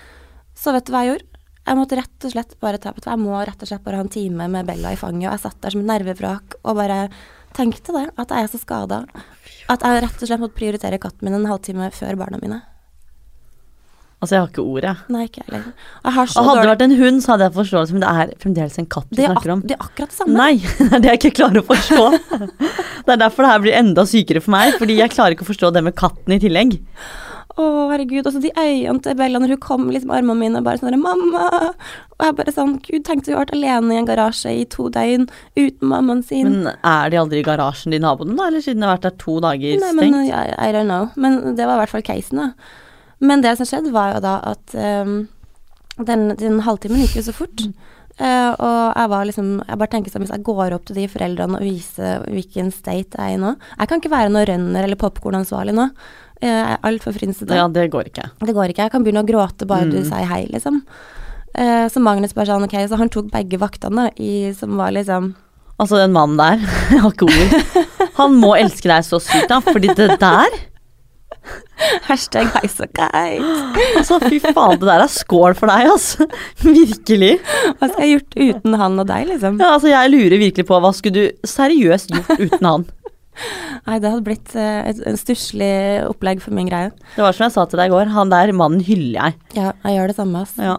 [0.61, 1.27] Så vet du hva jeg gjorde?
[1.61, 4.13] Jeg måtte rett og slett bare ta Jeg må rett og slett bare ha en
[4.13, 7.03] time med Bella i fanget, og jeg satt der som et nervevrak og bare
[7.57, 9.05] tenkte det, at jeg er så skada.
[9.71, 12.63] At jeg rett og slett måtte prioritere katten min en halvtime før barna mine.
[14.21, 14.91] Altså, jeg har ikke ordet.
[15.09, 15.63] Nei, ikke heller.
[16.05, 18.11] Jeg har så Og hadde det vært en hund, så hadde jeg forståelse, men det
[18.11, 19.63] er fremdeles en katt du er, snakker om.
[19.65, 20.35] det er akkurat det samme.
[20.37, 20.51] Nei,
[20.91, 22.03] det er jeg ikke klarer å forstå.
[23.11, 25.49] Det er derfor det her blir enda sykere for meg, fordi jeg klarer ikke å
[25.49, 26.77] forstå det med katten i tillegg.
[27.59, 28.27] Å, herregud.
[28.27, 30.95] Og så de øynene til Bella når hun kom liksom armene mine og bare sånn
[31.01, 31.73] 'Mamma!'
[32.21, 34.91] Og jeg bare sånn Gud, tenk du har vært alene i en garasje i to
[34.93, 36.51] døgn uten mammaen sin.
[36.51, 38.49] Men er de aldri i garasjen, de naboene, da?
[38.51, 40.31] Eller siden de har vært der to dager Nei, men stengt?
[40.31, 41.09] I, I don't know.
[41.17, 42.53] Men det var i hvert fall casen, da.
[43.21, 45.17] Men det som skjedde, var jo da at um,
[45.97, 47.65] den, den halvtimen gikk jo så fort.
[48.21, 51.07] Uh, og jeg var liksom Jeg bare tenker sånn, hvis jeg går opp til de
[51.09, 54.85] foreldrene og viser hvilken state jeg er i nå Jeg kan ikke være noe rønner
[54.85, 55.87] eller popkornansvarlig nå.
[56.41, 57.55] Eh, Jeg er altfor frynsete.
[57.55, 58.31] Ja, det går ikke.
[58.41, 58.87] Det går ikke.
[58.87, 60.09] Jeg kan begynne å gråte bare du Mm.
[60.09, 60.83] sier hei, liksom.
[61.55, 65.35] Eh, så Magnus bare sånn, ok, så han tok begge vaktene, i, som var liksom
[65.81, 66.61] Altså, den mannen der,
[67.05, 67.55] ord.
[68.19, 70.49] Han må elske deg så sykt, da, fordi det der
[72.05, 73.07] Hashtag heisekite.
[73.97, 76.27] Altså, fy faen, det der er skål for deg, altså.
[76.61, 77.39] Virkelig.
[77.81, 79.57] Hva skal jeg gjort uten han og deg, liksom?
[79.63, 82.85] Ja, altså, jeg lurer virkelig på hva skulle du seriøst gjort uten han?
[83.87, 85.73] Nei, det hadde blitt eh, et en stusslig
[86.09, 86.93] opplegg for min greie.
[87.17, 89.39] Det var som jeg sa til deg i går, han der mannen hyller jeg.
[89.57, 90.57] Ja, jeg gjør det samme, ass.
[90.61, 90.79] Ja.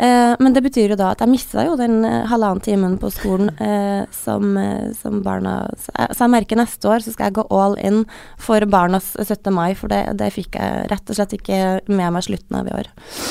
[0.00, 3.10] Eh, men det betyr jo da at jeg mista jo den eh, halvannen timen på
[3.12, 7.28] skolen eh, som, eh, som barna så jeg, så jeg merker neste år så skal
[7.28, 8.00] jeg gå all in
[8.40, 9.52] for barnas 17.
[9.52, 11.60] mai, for det, det fikk jeg rett og slett ikke
[11.92, 12.88] med meg slutten av i år.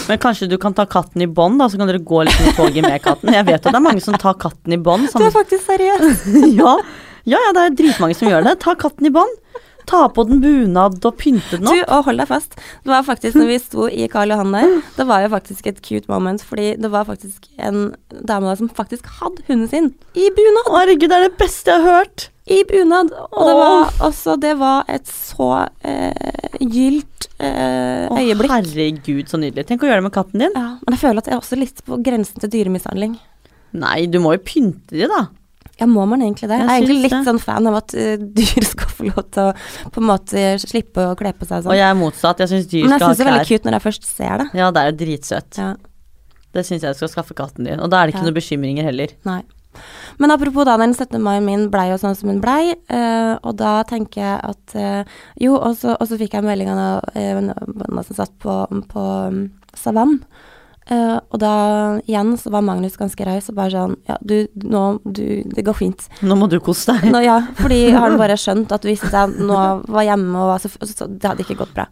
[0.07, 2.55] Men kanskje du kan ta katten i bånd, da, så kan dere gå litt med
[2.59, 3.33] toget med katten.
[3.33, 5.09] Jeg vet at det er mange som tar katten i bånd.
[5.17, 6.27] Du er faktisk seriøs!
[6.61, 6.77] ja.
[7.25, 8.57] Ja, ja, det er dritmange som gjør det.
[8.63, 9.37] Ta katten i bånd.
[9.89, 11.73] Ta på den bunad og pynte den opp.
[11.73, 12.53] Du, og hold deg fast.
[12.85, 15.81] Det var faktisk når vi sto i Karl Johan der, det var jo faktisk et
[15.83, 20.29] cute moment, fordi det var faktisk en dame der som faktisk hadde hunden sin i
[20.37, 20.69] bunad.
[20.69, 22.27] Å, herregud, det er det beste jeg har hørt.
[22.51, 23.11] I bunad.
[23.31, 25.49] Og det var også Det var et så
[25.87, 28.53] eh, gylt eh, Å, øyeblikk.
[28.53, 29.65] herregud, så nydelig.
[29.69, 30.55] Tenk å gjøre det med katten din.
[30.57, 33.17] Ja, men jeg føler at jeg er også litt på grensen til dyremishandling.
[33.81, 35.25] Nei, du må jo pynte de, da.
[35.81, 36.59] Ja, må man egentlig det?
[36.61, 37.21] Jeg Jeg er egentlig litt det.
[37.25, 39.53] sånn fan av at uh, dyr skal få lov til å
[39.91, 41.77] på en måte slippe å kle på seg Og sånn.
[41.79, 42.43] jeg er motsatt.
[42.45, 42.99] Jeg syns dyr skal ha klær.
[42.99, 44.47] Men jeg syns det er veldig cute når jeg først ser det.
[44.61, 45.57] Ja, det er jo dritsøtt.
[45.57, 45.71] Ja.
[46.51, 47.79] Det syns jeg du skal skaffe katten din.
[47.81, 48.29] Og da er det ikke Ja.
[48.29, 49.15] noen bekymringer heller.
[49.25, 49.41] Nei.
[50.19, 51.15] Men apropos da, den 17.
[51.23, 55.03] mai min blei jo sånn som hun blei, eh, og da tenker jeg at eh,
[55.39, 58.55] Jo, og så, fikk jeg melding av noen som satt på,
[58.91, 60.19] på um, Savann.
[60.91, 61.51] Eh, og da
[62.03, 65.77] igjen så var Magnus ganske raus og bare sånn Ja, du, nå du, Det går
[65.77, 66.07] fint.
[66.25, 67.13] Nå må du kose deg.
[67.13, 70.73] Nå, ja, fordi han bare skjønt at hvis jeg nå var hjemme og var så,
[70.73, 71.87] så, så Det hadde ikke gått bra.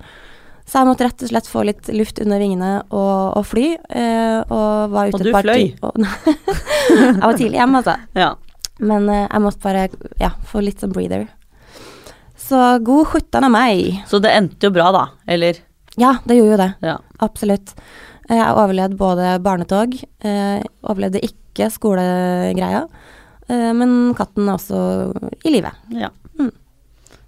[0.70, 3.72] Så jeg måtte rett og slett få litt luft under vingene og, og fly.
[3.90, 5.64] Uh, og var ute Og et par fløy?
[5.74, 6.36] du fløy?
[7.00, 7.96] jeg var tidlig hjemme, altså.
[8.14, 8.28] Ja.
[8.92, 9.88] Men uh, jeg måtte bare
[10.22, 11.26] ja, få litt sånn breather.
[12.38, 14.04] Så god skjuttan av meg.
[14.12, 15.04] Så det endte jo bra, da.
[15.26, 15.58] Eller?
[15.98, 16.70] Ja, det gjorde jo det.
[16.86, 17.00] Ja.
[17.26, 17.74] Absolutt.
[18.30, 22.84] Eh, Jeg overlevde både barnetog, eh, overlevde ikke skolegreia,
[23.50, 24.82] eh, men katten er også
[25.46, 25.72] i live.
[25.98, 26.10] ja.
[26.40, 26.52] Mm.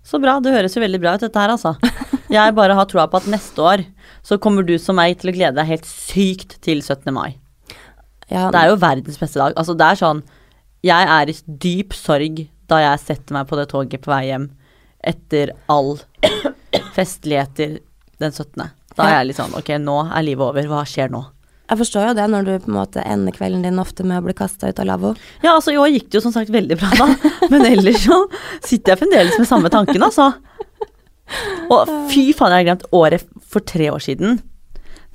[0.03, 0.39] Så bra.
[0.39, 1.75] Det høres jo veldig bra ut, dette her, altså.
[2.31, 3.83] Jeg bare har troa på at neste år
[4.23, 7.11] så kommer du som meg til å glede deg helt sykt til 17.
[7.13, 7.35] mai.
[8.31, 9.53] Ja, Det er jo verdens beste dag.
[9.59, 10.21] Altså, det er sånn
[10.83, 14.49] Jeg er i dyp sorg da jeg setter meg på det toget på vei hjem
[15.03, 15.97] etter all
[16.95, 17.79] festligheter
[18.21, 18.69] den 17.
[18.97, 20.67] Da er jeg litt sånn Ok, nå er livet over.
[20.71, 21.23] Hva skjer nå?
[21.71, 24.25] Jeg forstår jo det når du på en måte ender kvelden din ofte med å
[24.25, 25.13] bli kasta ut av lavvo.
[25.39, 27.07] Ja, altså i år gikk det jo som sagt veldig bra, da.
[27.53, 28.17] Men ellers så
[28.59, 30.33] sitter jeg fremdeles med samme tanken, altså.
[31.71, 34.41] Og fy faen, jeg har glemt året for tre år siden.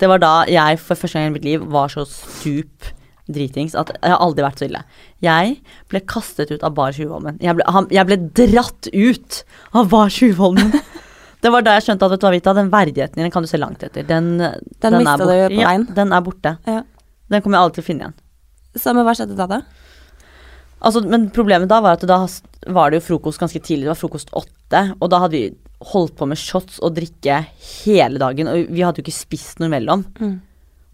[0.01, 2.89] Det var da jeg for første gang i mitt liv var så stup
[3.27, 4.81] dritings at jeg har aldri vært så ille.
[5.21, 5.57] Jeg
[5.91, 7.37] ble kastet ut av Bar Tjuvholmen.
[7.43, 7.59] Jeg,
[7.93, 9.41] jeg ble dratt ut
[9.77, 10.73] av Bar Tjuvholmen.
[11.47, 13.47] Det var da jeg skjønte at vet du hva, Vita, den verdigheten din kan du
[13.47, 14.03] se langt etter.
[14.03, 16.57] Den, den, den mistet du på på Ja, den er borte.
[16.67, 16.81] Ja.
[17.31, 18.17] Den kommer jeg aldri til å finne igjen.
[18.75, 19.61] Så men hva skjedde da, da?
[20.83, 22.19] Altså, men problemet da var at da
[22.75, 26.17] var det jo frokost ganske tidlig, det var frokost åtte, og da hadde vi holdt
[26.19, 27.39] på med shots og drikke
[27.85, 30.03] hele dagen, og vi hadde jo ikke spist noe imellom.
[30.19, 30.35] Mm.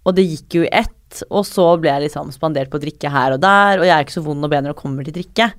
[0.05, 3.11] Og det gikk jo i ett, og så ble jeg liksom spandert på å drikke
[3.11, 5.17] her og der, og jeg er ikke så vond og ben når det kommer til
[5.17, 5.49] drikke.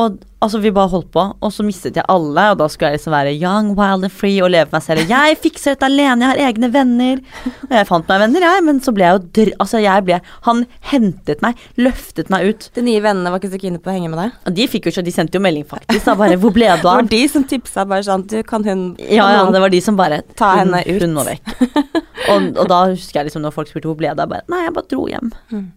[0.00, 3.00] Og altså, vi bare holdt på, og så mistet jeg alle, og da skulle jeg
[3.00, 5.02] liksom være young, wild and free og leve meg selv.
[5.10, 7.20] Jeg fikser dette alene, jeg har egne venner.
[7.66, 9.50] Og jeg fant meg venner, jeg, men så ble jeg jo dr...
[9.60, 12.68] Altså, jeg ble Han hentet meg, løftet meg ut.
[12.78, 14.38] De nye vennene var ikke så kine på å henge med deg?
[14.48, 16.82] Og de fikk jo ikke, de sendte jo melding faktisk, da bare 'hvor ble du
[16.88, 19.74] Det var de som tipsa bare sånn Du, kan hun Ja, kan ja, det var
[19.76, 21.02] de som bare Ta hun- henne ut.
[21.02, 21.44] Hun må vekk.
[22.30, 24.64] Og, og da husker jeg liksom når folk spurte hvor ble det, av, bare Nei,
[24.64, 25.32] jeg bare dro hjem.
[25.50, 25.72] Mm.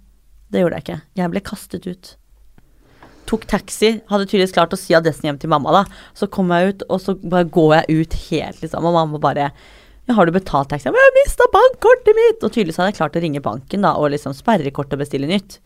[0.52, 1.02] Det gjorde jeg ikke.
[1.18, 2.16] Jeg ble kastet ut.
[3.34, 6.04] Tok taxi, hadde tydeligvis klart å si adressen hjem til mamma, da.
[6.18, 9.50] Så kom jeg ut, og så bare går jeg ut helt, liksom, og mamma bare
[10.04, 10.90] ja, har du betalt taxi?
[10.90, 12.42] Jeg har mista bankkortet mitt!
[12.44, 15.30] Og tydeligvis hadde jeg klart å ringe banken da, og liksom sperre kortet og bestille
[15.30, 15.62] nytt.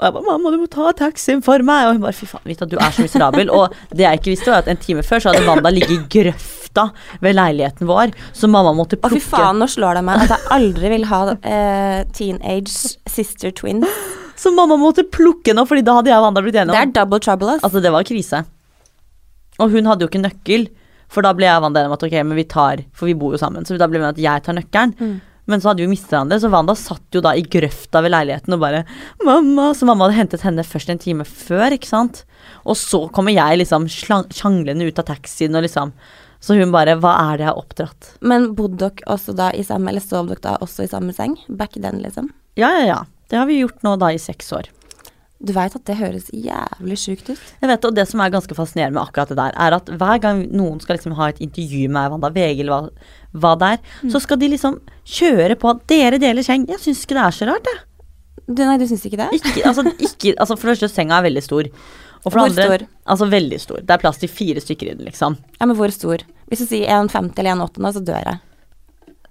[0.00, 2.46] Og jeg bare 'Mamma, du må ta taxien for meg.' Og hun bare 'Fy faen,
[2.48, 3.52] Vita, du er så miserabel'.
[3.52, 6.08] og det jeg ikke visste, var at en time før så hadde Wanda ligget i
[6.08, 10.24] grøfta ved leiligheten vår, så mamma måtte plukke Å, fy faen, nå slår det meg
[10.24, 13.84] at jeg aldri vil ha eh, teenage sister twins.
[14.40, 16.82] Så mamma måtte plukke noe, opp, fordi da hadde jeg og Wanda blitt enige Det
[16.82, 17.64] er double trouble, ass.
[17.66, 18.44] Altså, det var krise.
[19.60, 20.70] Og hun hadde jo ikke nøkkel,
[21.10, 23.16] for da ble jeg og Wanda enige om at ok, men vi tar For vi
[23.18, 24.94] bor jo sammen, så da ble vi om at jeg tar nøkkelen.
[24.96, 25.18] Mm.
[25.50, 28.54] Men så hadde vi mistet hverandre, så Wanda satt jo da i grøfta ved leiligheten
[28.54, 28.84] og bare
[29.24, 32.24] 'Mamma' Så mamma hadde hentet henne først en time før, ikke sant.
[32.64, 35.92] Og så kommer jeg liksom sjanglende ut av taxien og liksom
[36.40, 39.62] Så hun bare 'Hva er det jeg har oppdratt?' Men bodde dere også da i
[39.62, 41.36] samme, eller sov dere da også i samme seng?
[41.48, 42.30] Back then, liksom?
[42.56, 43.04] Ja, ja, ja.
[43.30, 44.68] Det har vi gjort nå da i seks år.
[45.40, 47.38] Du veit at det høres jævlig sjukt ut?
[47.62, 50.18] Jeg vet, og Det som er ganske fascinerende med akkurat det der, er at hver
[50.20, 53.94] gang noen skal liksom ha et intervju med Wanda VG eller hva, hva det er,
[54.12, 54.76] så skal de liksom
[55.08, 56.66] kjøre på at dere deler seng.
[56.68, 57.80] Jeg syns ikke det er så rart, jeg.
[58.50, 59.30] Du, nei, du syns ikke det?
[59.38, 61.70] Ikke, altså, ikke, altså for det første, senga er veldig stor.
[62.20, 62.86] Og for Hvor det andre, stor?
[63.14, 63.80] Altså veldig stor.
[63.80, 65.38] Det er plass til fire stykker i den, liksom.
[65.56, 66.26] Ja, men hvor stor?
[66.50, 68.40] Hvis du sier 1,50 eller 1,80 nå, så dør jeg.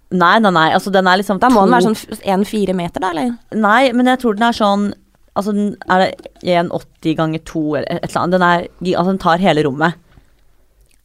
[0.10, 0.69] Nei, nei, nei.
[0.74, 3.36] Altså, den er liksom Da må den være sånn 1,4 meter, da, eller?
[3.54, 4.89] Nei, men jeg tror den er sånn
[5.38, 8.34] Altså, den er det 1,80 ganger 2 eller et eller annet.
[8.34, 8.63] Den er
[8.98, 10.00] Altså, den tar hele rommet.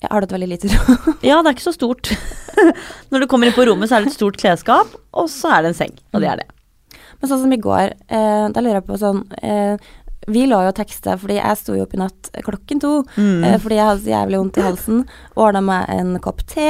[0.04, 1.14] Jeg har det et veldig lite rom.
[1.28, 2.10] Ja, det er ikke så stort.
[3.12, 5.64] Når du kommer inn på rommet, så er det et stort klesskap, og så er
[5.64, 5.94] det en seng.
[6.12, 6.48] Og det er det.
[7.20, 9.76] Men sånn som i går, eh, da lurer jeg på sånn eh,
[10.26, 12.92] Vi lå jo og teksta fordi jeg sto jo opp i natt klokken to.
[13.16, 13.44] Mm.
[13.44, 15.02] Eh, fordi jeg hadde så jævlig vondt i halsen.
[15.36, 16.68] Ordna meg en kopp te,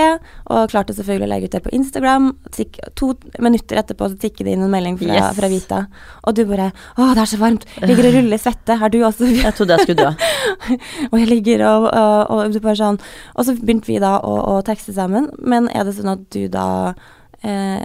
[0.50, 2.30] og klarte selvfølgelig å legge ut det på Instagram.
[2.54, 5.36] Tikk, to minutter etterpå så tikket det inn en melding fra, Yes.
[5.38, 5.86] fra Vita.
[6.26, 7.64] Og du bare 'Å, det er så varmt.
[7.82, 8.74] Ligger og ruller i svette.
[8.82, 10.14] Er du også Jeg trodde jeg skulle dø.
[11.12, 12.98] Og jeg ligger og, og, og du bare sånn
[13.36, 15.30] Og så begynte vi da å, å tekste sammen.
[15.38, 16.94] Men er det sånn at du da
[17.42, 17.84] eh,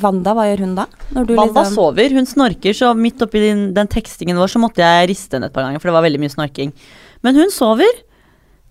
[0.00, 0.86] Wanda, hva gjør hun da?
[1.14, 5.10] Wanda liksom sover, hun snorker, så midt oppi den, den tekstingen vår så måtte jeg
[5.10, 6.72] riste henne et par ganger, for det var veldig mye snorking.
[7.26, 8.00] Men hun sover.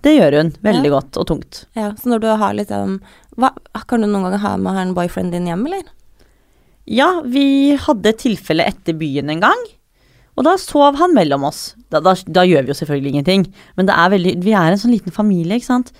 [0.01, 0.49] Det gjør hun.
[0.63, 0.93] Veldig Ja.
[0.95, 1.65] godt og tungt.
[1.75, 3.01] Ja, så når du har liksom
[3.35, 3.49] hva,
[3.87, 5.83] Kan du noen gang ha med en boyfriend din hjem, eller?
[6.87, 9.65] Ja, vi hadde et tilfelle etter byen en gang.
[10.37, 11.75] Og da sov han mellom oss.
[11.91, 13.43] Da, da, da gjør vi jo selvfølgelig ingenting.
[13.75, 15.91] Men det er veldig, vi er en sånn liten familie, ikke sant.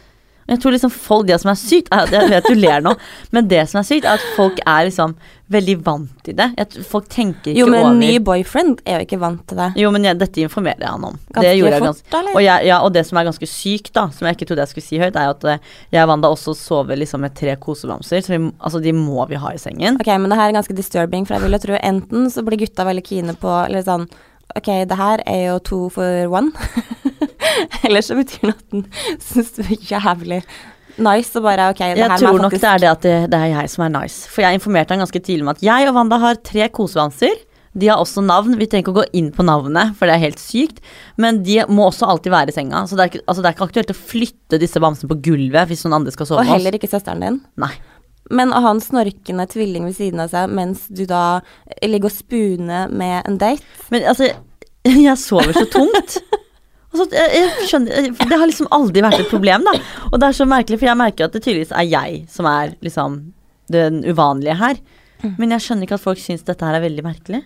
[0.49, 2.95] Og Jeg tror liksom folk, Det som er sykt er, Jeg vet du ler nå,
[3.35, 5.13] men det som er sykt, er at folk er liksom
[5.49, 6.45] veldig vant til det.
[6.59, 9.69] Jeg, folk tenker ikke Jo, men over ny boyfriend er jo ikke vant til det.
[9.81, 11.17] Jo, men jeg, dette informerer jeg han om.
[11.33, 12.35] Ganske det gjorde jeg fort, ganske eller?
[12.35, 14.73] og, jeg, ja, og det som er ganske sykt, da, som jeg ikke trodde jeg
[14.75, 18.21] skulle si høyt, er at eh, jeg og Wanda også sover liksom med tre kosebamser.
[18.25, 19.97] Så vi, altså, de må vi ha i sengen.
[19.97, 22.61] Ok, men det her er ganske disturbing, for jeg vil jo tro enten så blir
[22.61, 24.05] gutta veldig kine på Eller sånn
[24.57, 26.51] Ok, det her er jo to for one.
[27.85, 28.85] eller så betyr det at den
[29.21, 30.41] syns du er jævlig
[30.99, 32.41] nice og bare ok, det Jeg her tror faktisk...
[32.43, 34.25] nok det er det at det, det er jeg som er nice.
[34.27, 37.37] For jeg informerte han ganske tidlig om at jeg og Wanda har tre kosebamser.
[37.79, 38.57] De har også navn.
[38.59, 40.81] Vi trenger ikke å gå inn på navnet, for det er helt sykt.
[41.21, 42.81] Men de må også alltid være i senga.
[42.89, 45.69] Så det er ikke, altså, det er ikke aktuelt å flytte disse bamsene på gulvet
[45.69, 46.57] hvis noen andre skal sove Og med oss.
[46.57, 47.39] heller ikke søsteren din.
[47.61, 47.71] Nei.
[48.29, 51.39] Men å ha en snorkende tvilling ved siden av seg mens du da
[51.81, 54.29] ligger og spuner med en date Men altså,
[55.07, 56.19] jeg sover så tungt.
[56.89, 59.75] Altså, jeg, jeg skjønner, det har liksom aldri vært et problem, da.
[60.09, 62.73] Og det er så merkelig, for jeg merker at det tydeligvis er jeg som er
[62.85, 63.19] liksom
[63.69, 64.79] den uvanlige her.
[65.37, 67.43] Men jeg skjønner ikke at folk syns dette her er veldig merkelig.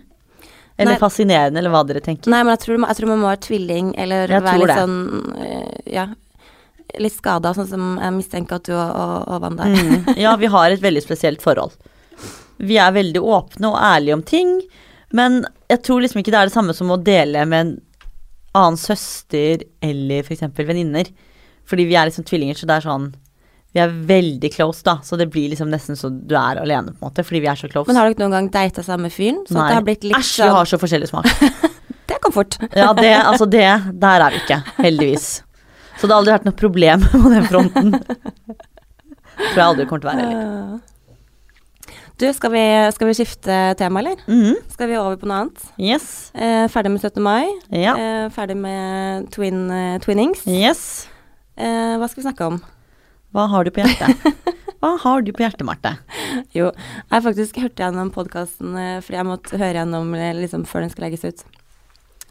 [0.74, 0.98] Eller Nei.
[1.02, 2.30] fascinerende, eller hva dere tenker.
[2.32, 4.96] Nei, men jeg tror, jeg tror man må være tvilling eller Jeg være litt sånn
[5.38, 6.08] eh, Ja,
[7.02, 9.74] litt skada, sånn som jeg mistenker at du og, og, Wanda er.
[9.74, 10.14] Mm.
[10.24, 11.74] Ja, vi har et veldig spesielt forhold.
[12.62, 14.56] Vi er veldig åpne og ærlige om ting,
[15.14, 17.74] men jeg tror liksom ikke det er det samme som å dele med en
[18.54, 20.46] annen søster eller f.eks.
[20.56, 21.10] venninner.
[21.68, 23.06] Fordi vi er liksom tvillinger, så det er sånn
[23.74, 27.02] Vi er veldig close, da, så det blir liksom nesten så du er alene, på
[27.02, 27.88] en måte, fordi vi er så close.
[27.90, 29.40] Men har dere noen gang data samme fyren?
[29.48, 29.64] Så Nei.
[29.66, 31.30] det har blitt litt Æsj, vi sånn har så forskjellig smak.
[32.04, 32.58] Det kom fort.
[32.76, 33.64] Ja, det, altså det
[33.96, 35.28] Der er vi ikke, heldigvis.
[35.98, 37.94] Så det har aldri vært noe problem på den fronten.
[39.34, 40.82] Tror jeg aldri kommer til å være heller.
[42.14, 42.62] Du, skal vi,
[42.94, 44.20] skal vi skifte tema, eller?
[44.30, 44.60] Mhm.
[44.70, 45.64] Skal vi over på noe annet?
[45.82, 46.30] Yes.
[46.34, 47.18] Eh, ferdig med 17.
[47.24, 47.48] mai.
[47.74, 47.96] Ja.
[47.98, 50.44] Eh, ferdig med twin, uh, twinnings.
[50.46, 51.08] Yes.
[51.58, 52.60] Eh, hva skal vi snakke om?
[53.34, 54.14] Hva har du på hjertet?
[54.84, 55.94] Hva har du på hjertet, Marte?
[56.54, 56.68] Jo,
[57.08, 60.92] jeg faktisk hørte gjennom podkasten eh, fordi jeg måtte høre gjennom eh, liksom før den
[60.92, 61.44] skal legges ut.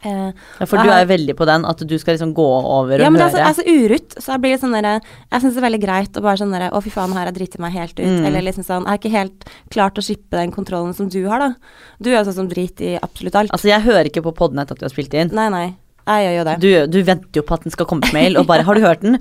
[0.04, 2.94] Eh, Ja, for du er jo veldig på den, at du skal liksom gå over
[2.94, 3.42] og ja, men så, høre.
[3.42, 5.82] jeg er så urutt, så jeg blir litt sånn derre Jeg syns det er veldig
[5.82, 8.04] greit å bare sånn derre Å, fy faen, her har jeg driti meg helt ut.
[8.04, 8.26] Mm.
[8.28, 11.40] Eller liksom sånn Jeg har ikke helt klart å slippe den kontrollen som du har,
[11.40, 11.80] da.
[11.98, 13.54] Du er jo sånn som driter i absolutt alt.
[13.54, 15.32] Altså, jeg hører ikke på podden etter at du har spilt inn.
[15.34, 15.66] Nei, nei.
[16.04, 16.54] Jeg gjør jo det.
[16.60, 18.84] Du, du venter jo på at den skal komme på mail, og bare 'har du
[18.84, 19.20] hørt den?'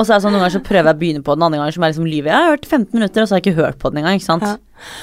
[0.00, 1.58] Og så er det sånn noen ganger så prøver jeg å begynne på den, andre
[1.60, 2.32] ganger som er liksom lyver.
[2.32, 4.24] Jeg har hørt 15 minutter, og så har jeg ikke hørt på den engang, ikke
[4.24, 4.46] sant.
[4.48, 4.54] Ja.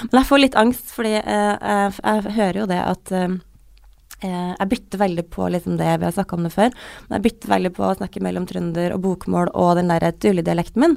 [0.09, 3.35] Men jeg får litt angst, fordi uh, jeg, jeg hører jo det at eh,
[4.25, 6.71] jeg bytter veldig på liksom det vi har snakka om det før.
[7.07, 10.83] Men jeg bytter veldig på å snakke mellom trønder og bokmål og den der tuledialekten
[10.83, 10.95] min.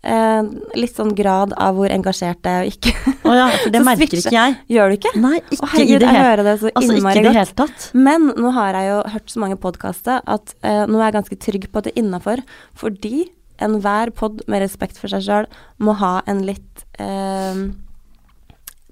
[0.00, 0.42] Eh,
[0.80, 2.92] litt sånn grad av hvor engasjert jeg er og ikke.
[3.28, 4.54] Oh ja, for det merker ikke jeg.
[4.72, 5.12] Gjør du ikke?
[5.20, 6.94] Nei, ikke i herregud, det hele hører det så Altså,
[7.26, 7.52] godt.
[7.58, 7.90] tatt.
[8.08, 11.40] Men nå har jeg jo hørt så mange podkaster at eh, nå er jeg ganske
[11.48, 12.44] trygg på at det er innafor.
[12.80, 13.28] Fordi
[13.60, 15.50] enhver pod med respekt for seg sjøl
[15.84, 17.60] må ha en litt eh,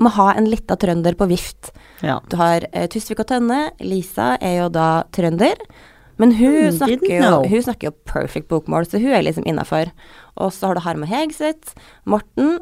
[0.01, 1.73] Må ha en lita trønder på vift.
[2.07, 2.19] Ja.
[2.31, 3.61] Du har uh, Tusvik og Tønne.
[3.83, 5.59] Lisa er jo da trønder.
[6.19, 9.93] Men hun, mm, snakker jo, hun snakker jo perfect bokmål, så hun er liksom innafor.
[10.39, 11.77] Og så har du Harma Hegseth.
[12.11, 12.59] Morten.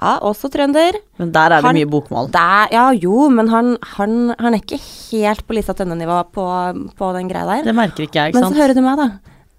[0.00, 0.96] Ja, også trønder.
[1.20, 2.30] Men der er det Han- mye bokmål.
[2.32, 6.46] Der, ja, jo, men han, han, han er ikke helt på Lisa Tønne-nivå på,
[6.96, 7.64] på den greia der.
[7.68, 9.10] Det merker ikke jeg, ikke Men så hører du meg, da.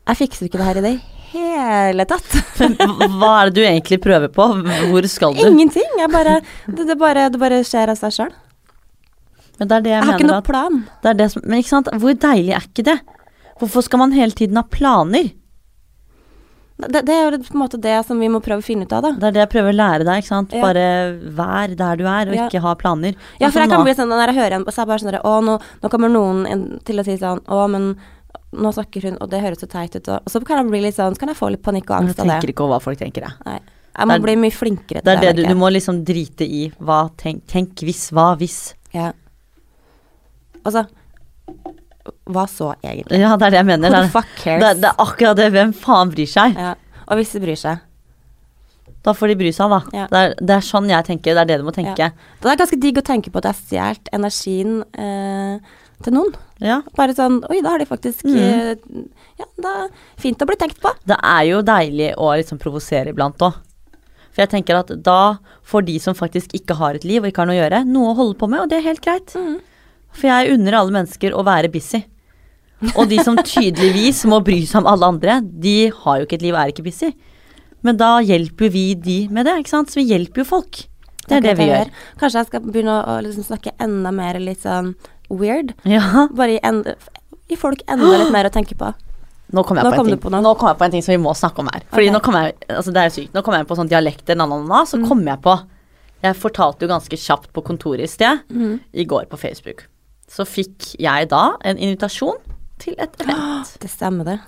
[0.09, 0.95] Jeg fikser ikke det her i det
[1.33, 2.37] hele tatt.
[3.19, 4.47] Hva er det du egentlig prøver på?
[4.91, 5.43] Hvor skal du?
[5.47, 5.87] Ingenting.
[6.11, 8.31] Bare, det, det, bare, det bare skjer av seg sjøl.
[9.59, 10.79] Men det det jeg, Jeg har ikke mener noe at plan.
[11.05, 12.97] det det som, Men ikke sant, hvor deilig er ikke det?
[13.61, 15.29] Hvorfor skal man hele tiden ha planer?
[16.81, 18.93] Det, det er jo på en måte det som vi må prøve å finne ut
[18.97, 19.11] av, da.
[19.21, 20.55] Det er det jeg prøver å lære deg, ikke sant.
[20.57, 20.63] Ja.
[20.65, 20.85] Bare
[21.37, 22.47] vær der du er, og Ja.
[22.49, 23.13] ikke ha planer.
[23.13, 25.03] Ja, for Altså jeg kan bli sånn når jeg hører en, så er jeg bare
[25.03, 27.85] sånn Å, nå, nå kommer noen til å si sånn Å, men
[28.51, 30.97] nå snakker hun, og det høres så teit ut, og så kan jeg bli litt
[30.97, 32.27] sånn Så kan jeg få litt panikk og angst av det.
[32.27, 33.45] Du tenker ikke over hva folk tenker, jeg.
[33.47, 33.59] Nei.
[33.91, 36.03] Jeg må er- bli mye flinkere til Det er det du, merker du må liksom
[36.07, 38.73] drite i hva tenk, tenk hvis, hva hvis.
[38.95, 39.11] Ja.
[40.65, 40.85] Altså
[42.31, 43.19] Hva så, egentlig?
[43.21, 43.89] Ja, det er det jeg mener.
[43.93, 44.61] Who the fuck cares?
[44.63, 45.51] det, det er akkurat det.
[45.53, 46.55] Hvem faen bryr seg?
[46.57, 46.73] Ja.
[47.07, 47.79] Og hvis de bryr seg.
[49.05, 49.79] Da får de bry seg, da.
[49.93, 50.07] Ja.
[50.09, 51.35] Det, er, det er sånn jeg tenker.
[51.37, 52.11] Det er det du må tenke.
[52.41, 55.71] Det er ganske digg å tenke på at jeg har stjålet energien eh,
[56.05, 56.33] til noen.
[56.61, 56.81] Ja.
[56.97, 58.37] Bare sånn Oi, da har de faktisk Mm.
[58.37, 58.75] eh,
[59.41, 59.87] Ja, da
[60.21, 60.91] Fint å bli tenkt på.
[61.07, 63.53] Det er jo deilig å liksom provosere iblant òg.
[64.31, 65.37] For jeg tenker at da
[65.67, 68.11] får de som faktisk ikke har et liv og ikke har noe å gjøre, noe
[68.13, 69.33] å holde på med, og det er helt greit.
[69.35, 69.59] Mm.
[70.13, 72.03] For jeg unner alle mennesker å være busy.
[72.95, 76.41] Og de som tydeligvis må bry seg om alle andre, de har jo ikke et
[76.47, 77.11] liv og er ikke busy.
[77.83, 79.89] Men da hjelper jo vi de med det, ikke sant.
[79.89, 80.83] Så vi hjelper jo folk.
[81.27, 81.89] Det er det vi gjør.
[82.19, 84.95] Kanskje jeg skal begynne å, å liksom snakke enda mer litt sånn
[85.39, 85.73] weird.
[85.87, 86.27] Ja.
[86.35, 88.91] Bare gi, folk enda litt mer å tenke på.
[89.51, 91.11] Nå kom jeg, Nå på, kom en på nå kom jeg på en ting som
[91.11, 91.83] vi må snakke om her.
[91.91, 92.15] Fordi okay.
[92.15, 94.85] nå kom jeg, altså det er jo sykt, nå kom jeg på sånn dialekter, nananana,
[94.87, 95.57] så kom jeg på
[96.21, 98.45] Jeg fortalte jo ganske kjapt på kontoret i sted,
[98.93, 99.87] i går på Facebook.
[100.31, 102.37] Så fikk jeg da en invitasjon
[102.79, 103.73] til et event.
[103.81, 104.39] Det stemmer, det.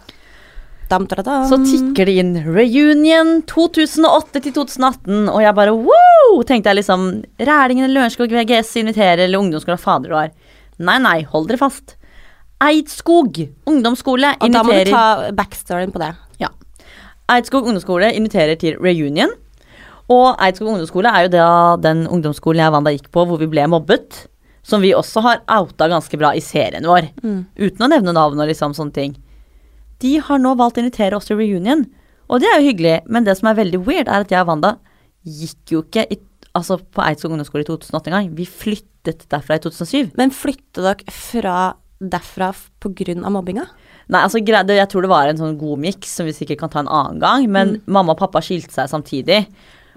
[0.89, 1.35] Dam, da, da.
[1.49, 6.41] Så tikker det inn reunion 2008 til 2018, og jeg bare wow!
[6.47, 7.07] Tenkte jeg liksom
[7.39, 10.33] Rælingen, Lørenskog, VGS inviterer, eller ungdomsskolen, fader du har.
[10.79, 11.95] Nei, nei, hold dere fast.
[12.63, 16.13] Eidskog ungdomsskole Og da må du ta backstoryen på det.
[16.41, 16.49] Ja.
[17.33, 19.33] Eidskog ungdomsskole inviterer til reunion.
[20.11, 21.47] Og Eidskog ungdomsskole er jo da
[21.83, 24.25] den ungdomsskolen jeg og Wanda gikk på hvor vi ble mobbet.
[24.63, 27.09] Som vi også har outa ganske bra i serien vår.
[27.59, 29.17] Uten å nevne navn og liksom sånne ting.
[29.99, 31.83] De har nå valgt å invitere oss til reunion.
[32.31, 34.47] Og det er jo hyggelig, men det som er veldig weird, er at jeg og
[34.47, 34.77] Wanda
[35.23, 36.17] gikk jo ikke i,
[36.57, 38.33] altså på Eidskog ungdomsskole i 2008 en gang.
[38.37, 40.13] Vi flyttet derfra i 2007.
[40.19, 41.57] Men flyttet dere fra
[42.03, 42.51] derfra
[42.83, 43.29] pga.
[43.29, 43.67] mobbinga?
[44.11, 46.83] Nei, altså Jeg tror det var en sånn god miks som vi sikkert kan ta
[46.83, 47.47] en annen gang.
[47.49, 49.45] Men mamma og pappa skilte seg samtidig,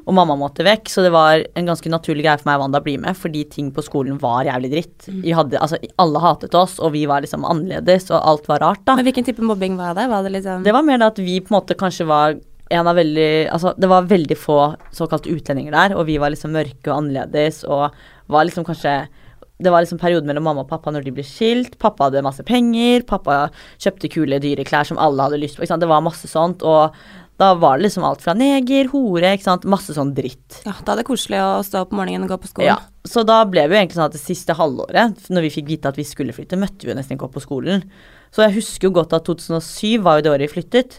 [0.06, 0.88] og mamma måtte vekk.
[0.88, 3.42] Så det var en ganske naturlig greie for meg og Wanda å bli med, fordi
[3.50, 5.08] ting på skolen var jævlig dritt.
[5.10, 5.22] Mm.
[5.34, 8.94] hadde, altså, alle hatet oss, og vi var liksom annerledes, og alt var rart, da.
[8.94, 10.06] Men hvilken type mobbing var det?
[10.12, 12.38] Var det liksom Det var mer det at vi på en måte kanskje var
[12.70, 16.96] veldig Altså, det var veldig få såkalte utlendinger der, og vi var liksom mørke og
[16.98, 17.90] annerledes, og
[18.28, 19.06] var liksom kanskje
[19.58, 21.78] det var liksom perioden mellom mamma og pappa når de ble skilt.
[21.80, 23.46] Pappa hadde masse penger, pappa
[23.80, 25.64] kjøpte kule, dyre klær som alle hadde lyst på.
[25.64, 26.92] Det var masse sånt, og
[27.36, 29.66] da var det liksom alt fra neger, hore, ikke sant.
[29.68, 30.62] Masse sånn dritt.
[30.64, 32.70] Ja, da er det koselig å stå opp om morgenen og gå på skolen.
[32.70, 35.68] Ja, så da ble vi jo egentlig sånn at det siste halvåret, når vi fikk
[35.68, 37.84] vite at vi skulle flytte, møtte vi jo nesten ikke opp på skolen.
[38.32, 40.98] Så jeg husker jo godt at 2007 var jo det året vi flyttet.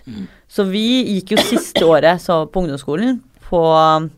[0.50, 0.86] Så vi
[1.18, 3.18] gikk jo siste året så på ungdomsskolen
[3.48, 4.12] på um,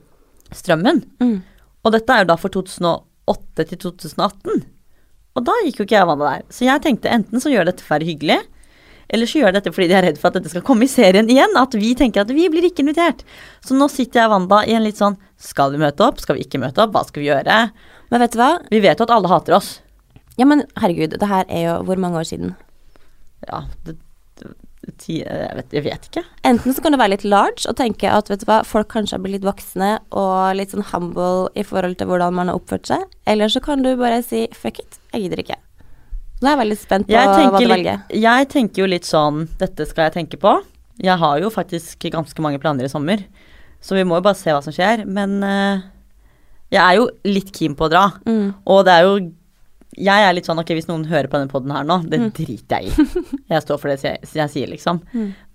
[0.55, 1.01] Strømmen.
[1.22, 1.39] Mm.
[1.86, 4.63] Og dette er jo da for 2008 til 2018.
[5.38, 6.47] Og da gikk jo ikke jeg vannet der.
[6.53, 8.41] Så jeg tenkte enten så gjør dette for hyggelig,
[9.10, 10.91] eller så gjør de dette fordi de er redd for at dette skal komme i
[10.91, 11.55] serien igjen.
[11.57, 13.24] At vi tenker at vi blir ikke invitert.
[13.66, 16.22] Så nå sitter jeg og Wanda i en litt sånn Skal vi møte opp?
[16.22, 16.93] Skal vi ikke møte opp?
[16.93, 17.62] Hva skal vi gjøre?
[18.14, 18.51] Men vet du hva?
[18.70, 19.80] Vi vet jo at alle hater oss.
[20.39, 22.53] Ja, men herregud, det her er jo hvor mange år siden?
[23.47, 23.97] Ja, det,
[24.39, 24.51] det,
[25.10, 26.24] jeg, vet, jeg vet ikke.
[26.47, 29.18] Enten så kan du være litt large og tenke at vet du hva, folk kanskje
[29.18, 32.89] har blitt litt voksne og litt sånn humble i forhold til hvordan man har oppført
[32.89, 33.03] seg.
[33.30, 35.60] Eller så kan du bare si fuck it, jeg gidder ikke.
[36.39, 37.13] Nå er jeg veldig spent på
[37.51, 38.01] hva du velger.
[38.23, 40.53] jeg tenker jo litt sånn Dette skal jeg tenke på.
[41.03, 43.25] Jeg har jo faktisk ganske mange planer i sommer,
[43.81, 45.05] så vi må jo bare se hva som skjer.
[45.07, 45.81] Men uh,
[46.71, 48.05] jeg er jo litt keen på å dra.
[48.27, 48.53] Mm.
[48.67, 49.13] Og det er jo
[49.99, 52.27] Jeg er litt sånn ok, hvis noen hører på denne poden her nå, det Mm.
[52.37, 53.23] driter jeg i.
[53.51, 54.99] Jeg står for det jeg, jeg sier, liksom.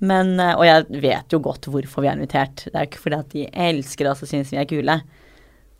[0.03, 2.64] Men, uh, og jeg vet jo godt hvorfor vi er invitert.
[2.66, 4.97] Det er jo ikke fordi at de elsker oss og synes vi er kule.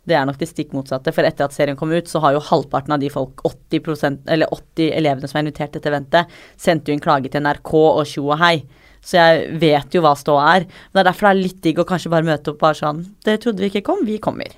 [0.05, 2.43] Det er nok det stikk motsatte, for etter at serien kom ut, så har jo
[2.45, 6.85] halvparten av de folk, 80%, eller 80 elevene som er invitert til dette eventet, sendt
[6.87, 8.59] jo en klage til NRK og tjo og hei.
[9.05, 10.63] Så jeg vet jo hva ståa er.
[10.65, 13.03] Men det er derfor det er litt digg å kanskje bare møte opp bare sånn
[13.25, 14.49] Det trodde vi ikke kom, vi kommer.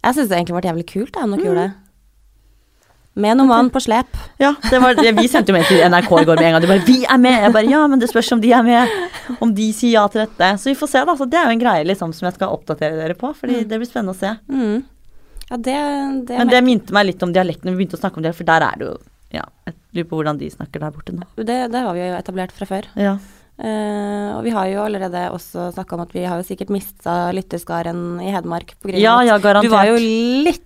[0.00, 1.46] Jeg syns det egentlig ble jævlig kult, da, om dere Mm.
[1.46, 1.72] gjorde det.
[3.20, 4.16] Med noen mann på slep.
[4.40, 6.62] Ja, det var, vi sendte jo mail til NRK i går med en gang.
[6.64, 8.88] De bare 'Vi er med!' Jeg bare 'Ja, men det spørs om de er med'.
[9.40, 10.48] Om de sier ja til dette.
[10.58, 11.14] Så vi får se, da.
[11.16, 13.78] Så det er jo en greie liksom som jeg skal oppdatere dere på, fordi det
[13.78, 14.32] blir spennende å se.
[14.50, 14.84] Mm.
[15.50, 15.76] Ja, det,
[16.26, 17.70] det, Men det minte meg litt om dialekten.
[17.70, 18.96] Vi begynte å snakke om det, for der er det jo
[19.30, 21.22] Ja, jeg lurer på hvordan de snakker der borte nå.
[21.36, 22.88] det, det har vi jo etablert fra før.
[22.98, 23.18] Ja.
[23.60, 27.28] Uh, og vi har jo allerede også snakka om at vi har jo sikkert mista
[27.36, 29.68] lytterskaren i Hedmark på grunn Ja, ja, garantert.
[29.68, 30.64] du var jo litt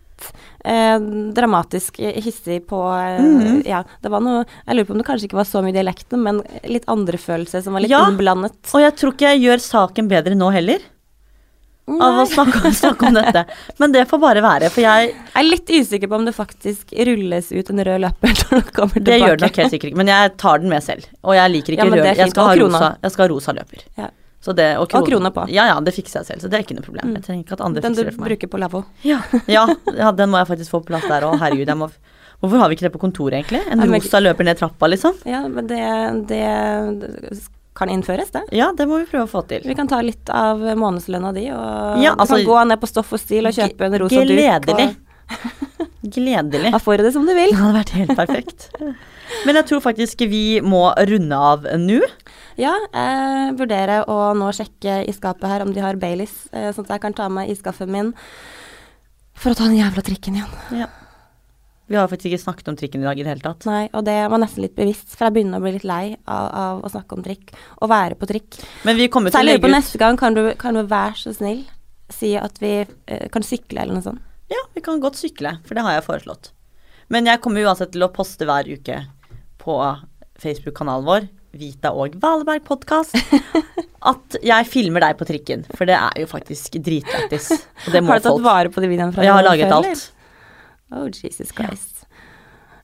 [0.64, 0.98] eh,
[1.36, 2.80] dramatisk hissig på
[3.20, 3.66] mm -hmm.
[3.66, 6.22] Ja, det var noe Jeg lurer på om det kanskje ikke var så mye dialekten,
[6.22, 8.06] men litt andre følelser som var litt Ja.
[8.08, 8.52] innblandet.
[8.74, 10.80] Og jeg tror ikke jeg gjør saken bedre nå heller,
[11.86, 12.32] av å Nei.
[12.32, 13.44] snakke, snakke om dette.
[13.78, 16.92] Men det får bare være, for jeg Jeg er litt usikker på om det faktisk
[17.06, 19.04] rulles ut en rød løper når det kommer tilbake.
[19.04, 21.04] Det gjør det nok helt sikkert ikke, men jeg tar den med selv.
[21.22, 22.16] Og jeg liker ikke Ja, rød.
[22.16, 23.84] Jeg skal, ha rosa, jeg skal ha rosa løper.
[23.98, 24.08] Ja.
[24.44, 25.08] Så det, og, krone.
[25.08, 25.46] krone på.
[25.48, 27.14] Ja, ja, det fikser jeg selv, så det er ikke noe problem.
[27.16, 28.28] Jeg trenger ikke at andre Den fikser det for meg.
[28.28, 28.82] Den du bruker på lavvo.
[29.14, 29.64] Ja, ja,
[29.96, 31.38] ja, den må jeg faktisk få på plass der òg.
[31.40, 31.88] Herregud, jeg må
[32.44, 33.62] Hvorfor har vi ikke det på kontoret, egentlig?
[33.72, 35.14] En ja, rosa løper ned trappa, liksom?
[35.24, 35.80] Ja, men det,
[36.28, 36.42] det
[37.78, 38.42] kan innføres, det.
[38.52, 39.64] Ja, det må vi prøve å få til.
[39.64, 42.90] Vi kan ta litt av månedslønna di, og Ja, du altså- kan gå ned på
[42.90, 44.34] Stoff og Stil og kjøpe en rosa duk.
[44.34, 44.90] Gledelig.
[44.92, 45.80] Og
[46.18, 46.70] Gledelig.
[46.74, 47.50] da får du det som du vil.
[47.50, 48.68] Det hadde vært helt perfekt.
[49.46, 52.00] Men jeg tror faktisk vi må runde av nå.
[52.60, 56.86] Ja, jeg vurderer å nå sjekke i skapet her om de har Baileys, eh, sånn
[56.86, 58.12] at jeg kan ta med iskaffen min
[59.34, 60.52] for å ta den jævla trikken igjen.
[60.78, 60.86] Ja.
[61.90, 63.66] Vi har faktisk ikke snakket om trikken i dag i det hele tatt.
[63.68, 66.46] Nei, og det var nesten litt bevisst, for jeg begynner å bli litt lei av,
[66.62, 67.52] av å snakke om trikk.
[67.84, 68.60] Å være på trikk.
[68.88, 70.78] Men vi kommer til å jeg lurer på legge ut neste gang, kan du, kan
[70.78, 71.66] du være så snill
[72.14, 74.22] si at vi eh, kan sykle eller noe sånt.
[74.52, 76.52] Ja, vi kan godt sykle, for det har jeg foreslått.
[77.12, 79.02] Men jeg kommer uansett til å poste hver uke
[79.60, 79.76] på
[80.40, 81.28] Facebook-kanalen vår,
[81.58, 83.16] Vita og Valeberg podkast,
[84.12, 85.64] at jeg filmer deg på trikken.
[85.74, 87.50] For det er jo faktisk dritlættis.
[87.86, 88.44] Har du tatt folk.
[88.44, 89.90] vare på de videoene fra Jeg har laget eller?
[89.94, 90.10] alt.
[90.94, 91.90] Oh, Jesus Christ.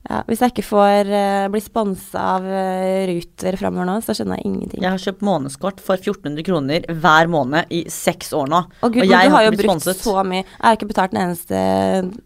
[0.09, 4.39] Ja, hvis jeg ikke får uh, bli sponsa av uh, Ruter framover nå, så skjønner
[4.39, 4.81] jeg ingenting.
[4.81, 8.63] Jeg har kjøpt månedskort for 1400 kroner hver måned i seks år nå.
[8.81, 10.01] Og gud, og jeg du har har jo brukt sponset.
[10.01, 10.41] så mye.
[10.41, 11.61] Jeg har ikke betalt en eneste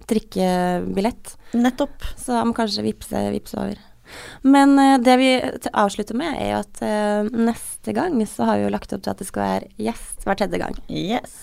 [0.07, 2.07] trikkebillett, Nettopp.
[2.15, 3.83] så jeg må kanskje vippse, vippse over.
[4.43, 5.31] Men eh, det vi
[5.71, 9.13] avslutter med, er jo at eh, neste gang så har vi jo lagt opp til
[9.13, 10.79] at det skal være gjest hver tredje gang.
[10.89, 11.35] Yes.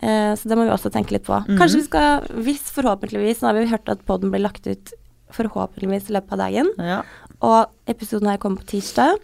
[0.00, 1.36] Eh, så det må vi også tenke litt på.
[1.44, 1.58] Mhm.
[1.60, 4.94] Kanskje vi skal, hvis forhåpentligvis Nå har vi hørt at poden blir lagt ut
[5.34, 6.70] forhåpentligvis i løpet av dagen.
[6.80, 7.02] Ja.
[7.44, 9.18] Og episoden her kommer på tirsdag.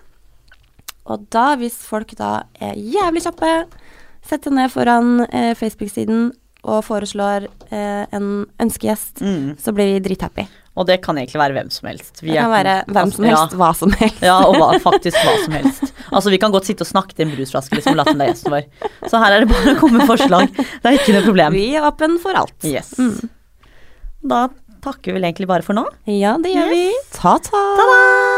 [1.05, 3.53] Og da, hvis folk da er jævlig kjappe,
[4.25, 6.31] sett deg ned foran eh, Facebook-siden
[6.65, 9.57] og foreslår eh, en ønskegjest, Mm.
[9.61, 10.47] så blir vi drithappy.
[10.75, 12.19] Og det kan egentlig være hvem som helst.
[12.21, 14.23] Vi Det kan være hvem som helst, helst, hva som helst.
[14.25, 15.93] Ja, ja og hva, faktisk hva som helst.
[16.11, 18.27] Altså, vi kan godt sitte og snakke til en brusflaske liksom, og late som det
[18.27, 18.91] er gjesten vår.
[19.13, 20.51] Så her er det bare å komme med forslag.
[20.57, 21.53] Det er ikke noe problem.
[21.55, 22.57] Vi er åpen for alt.
[22.67, 22.91] Yes.
[22.99, 23.31] Mm.
[24.35, 24.49] Da
[24.85, 25.87] takker vi vel egentlig bare for nå.
[26.11, 26.89] Ja, det gjør vi.
[27.15, 27.63] Ta-ta.
[27.79, 28.34] Ta-da!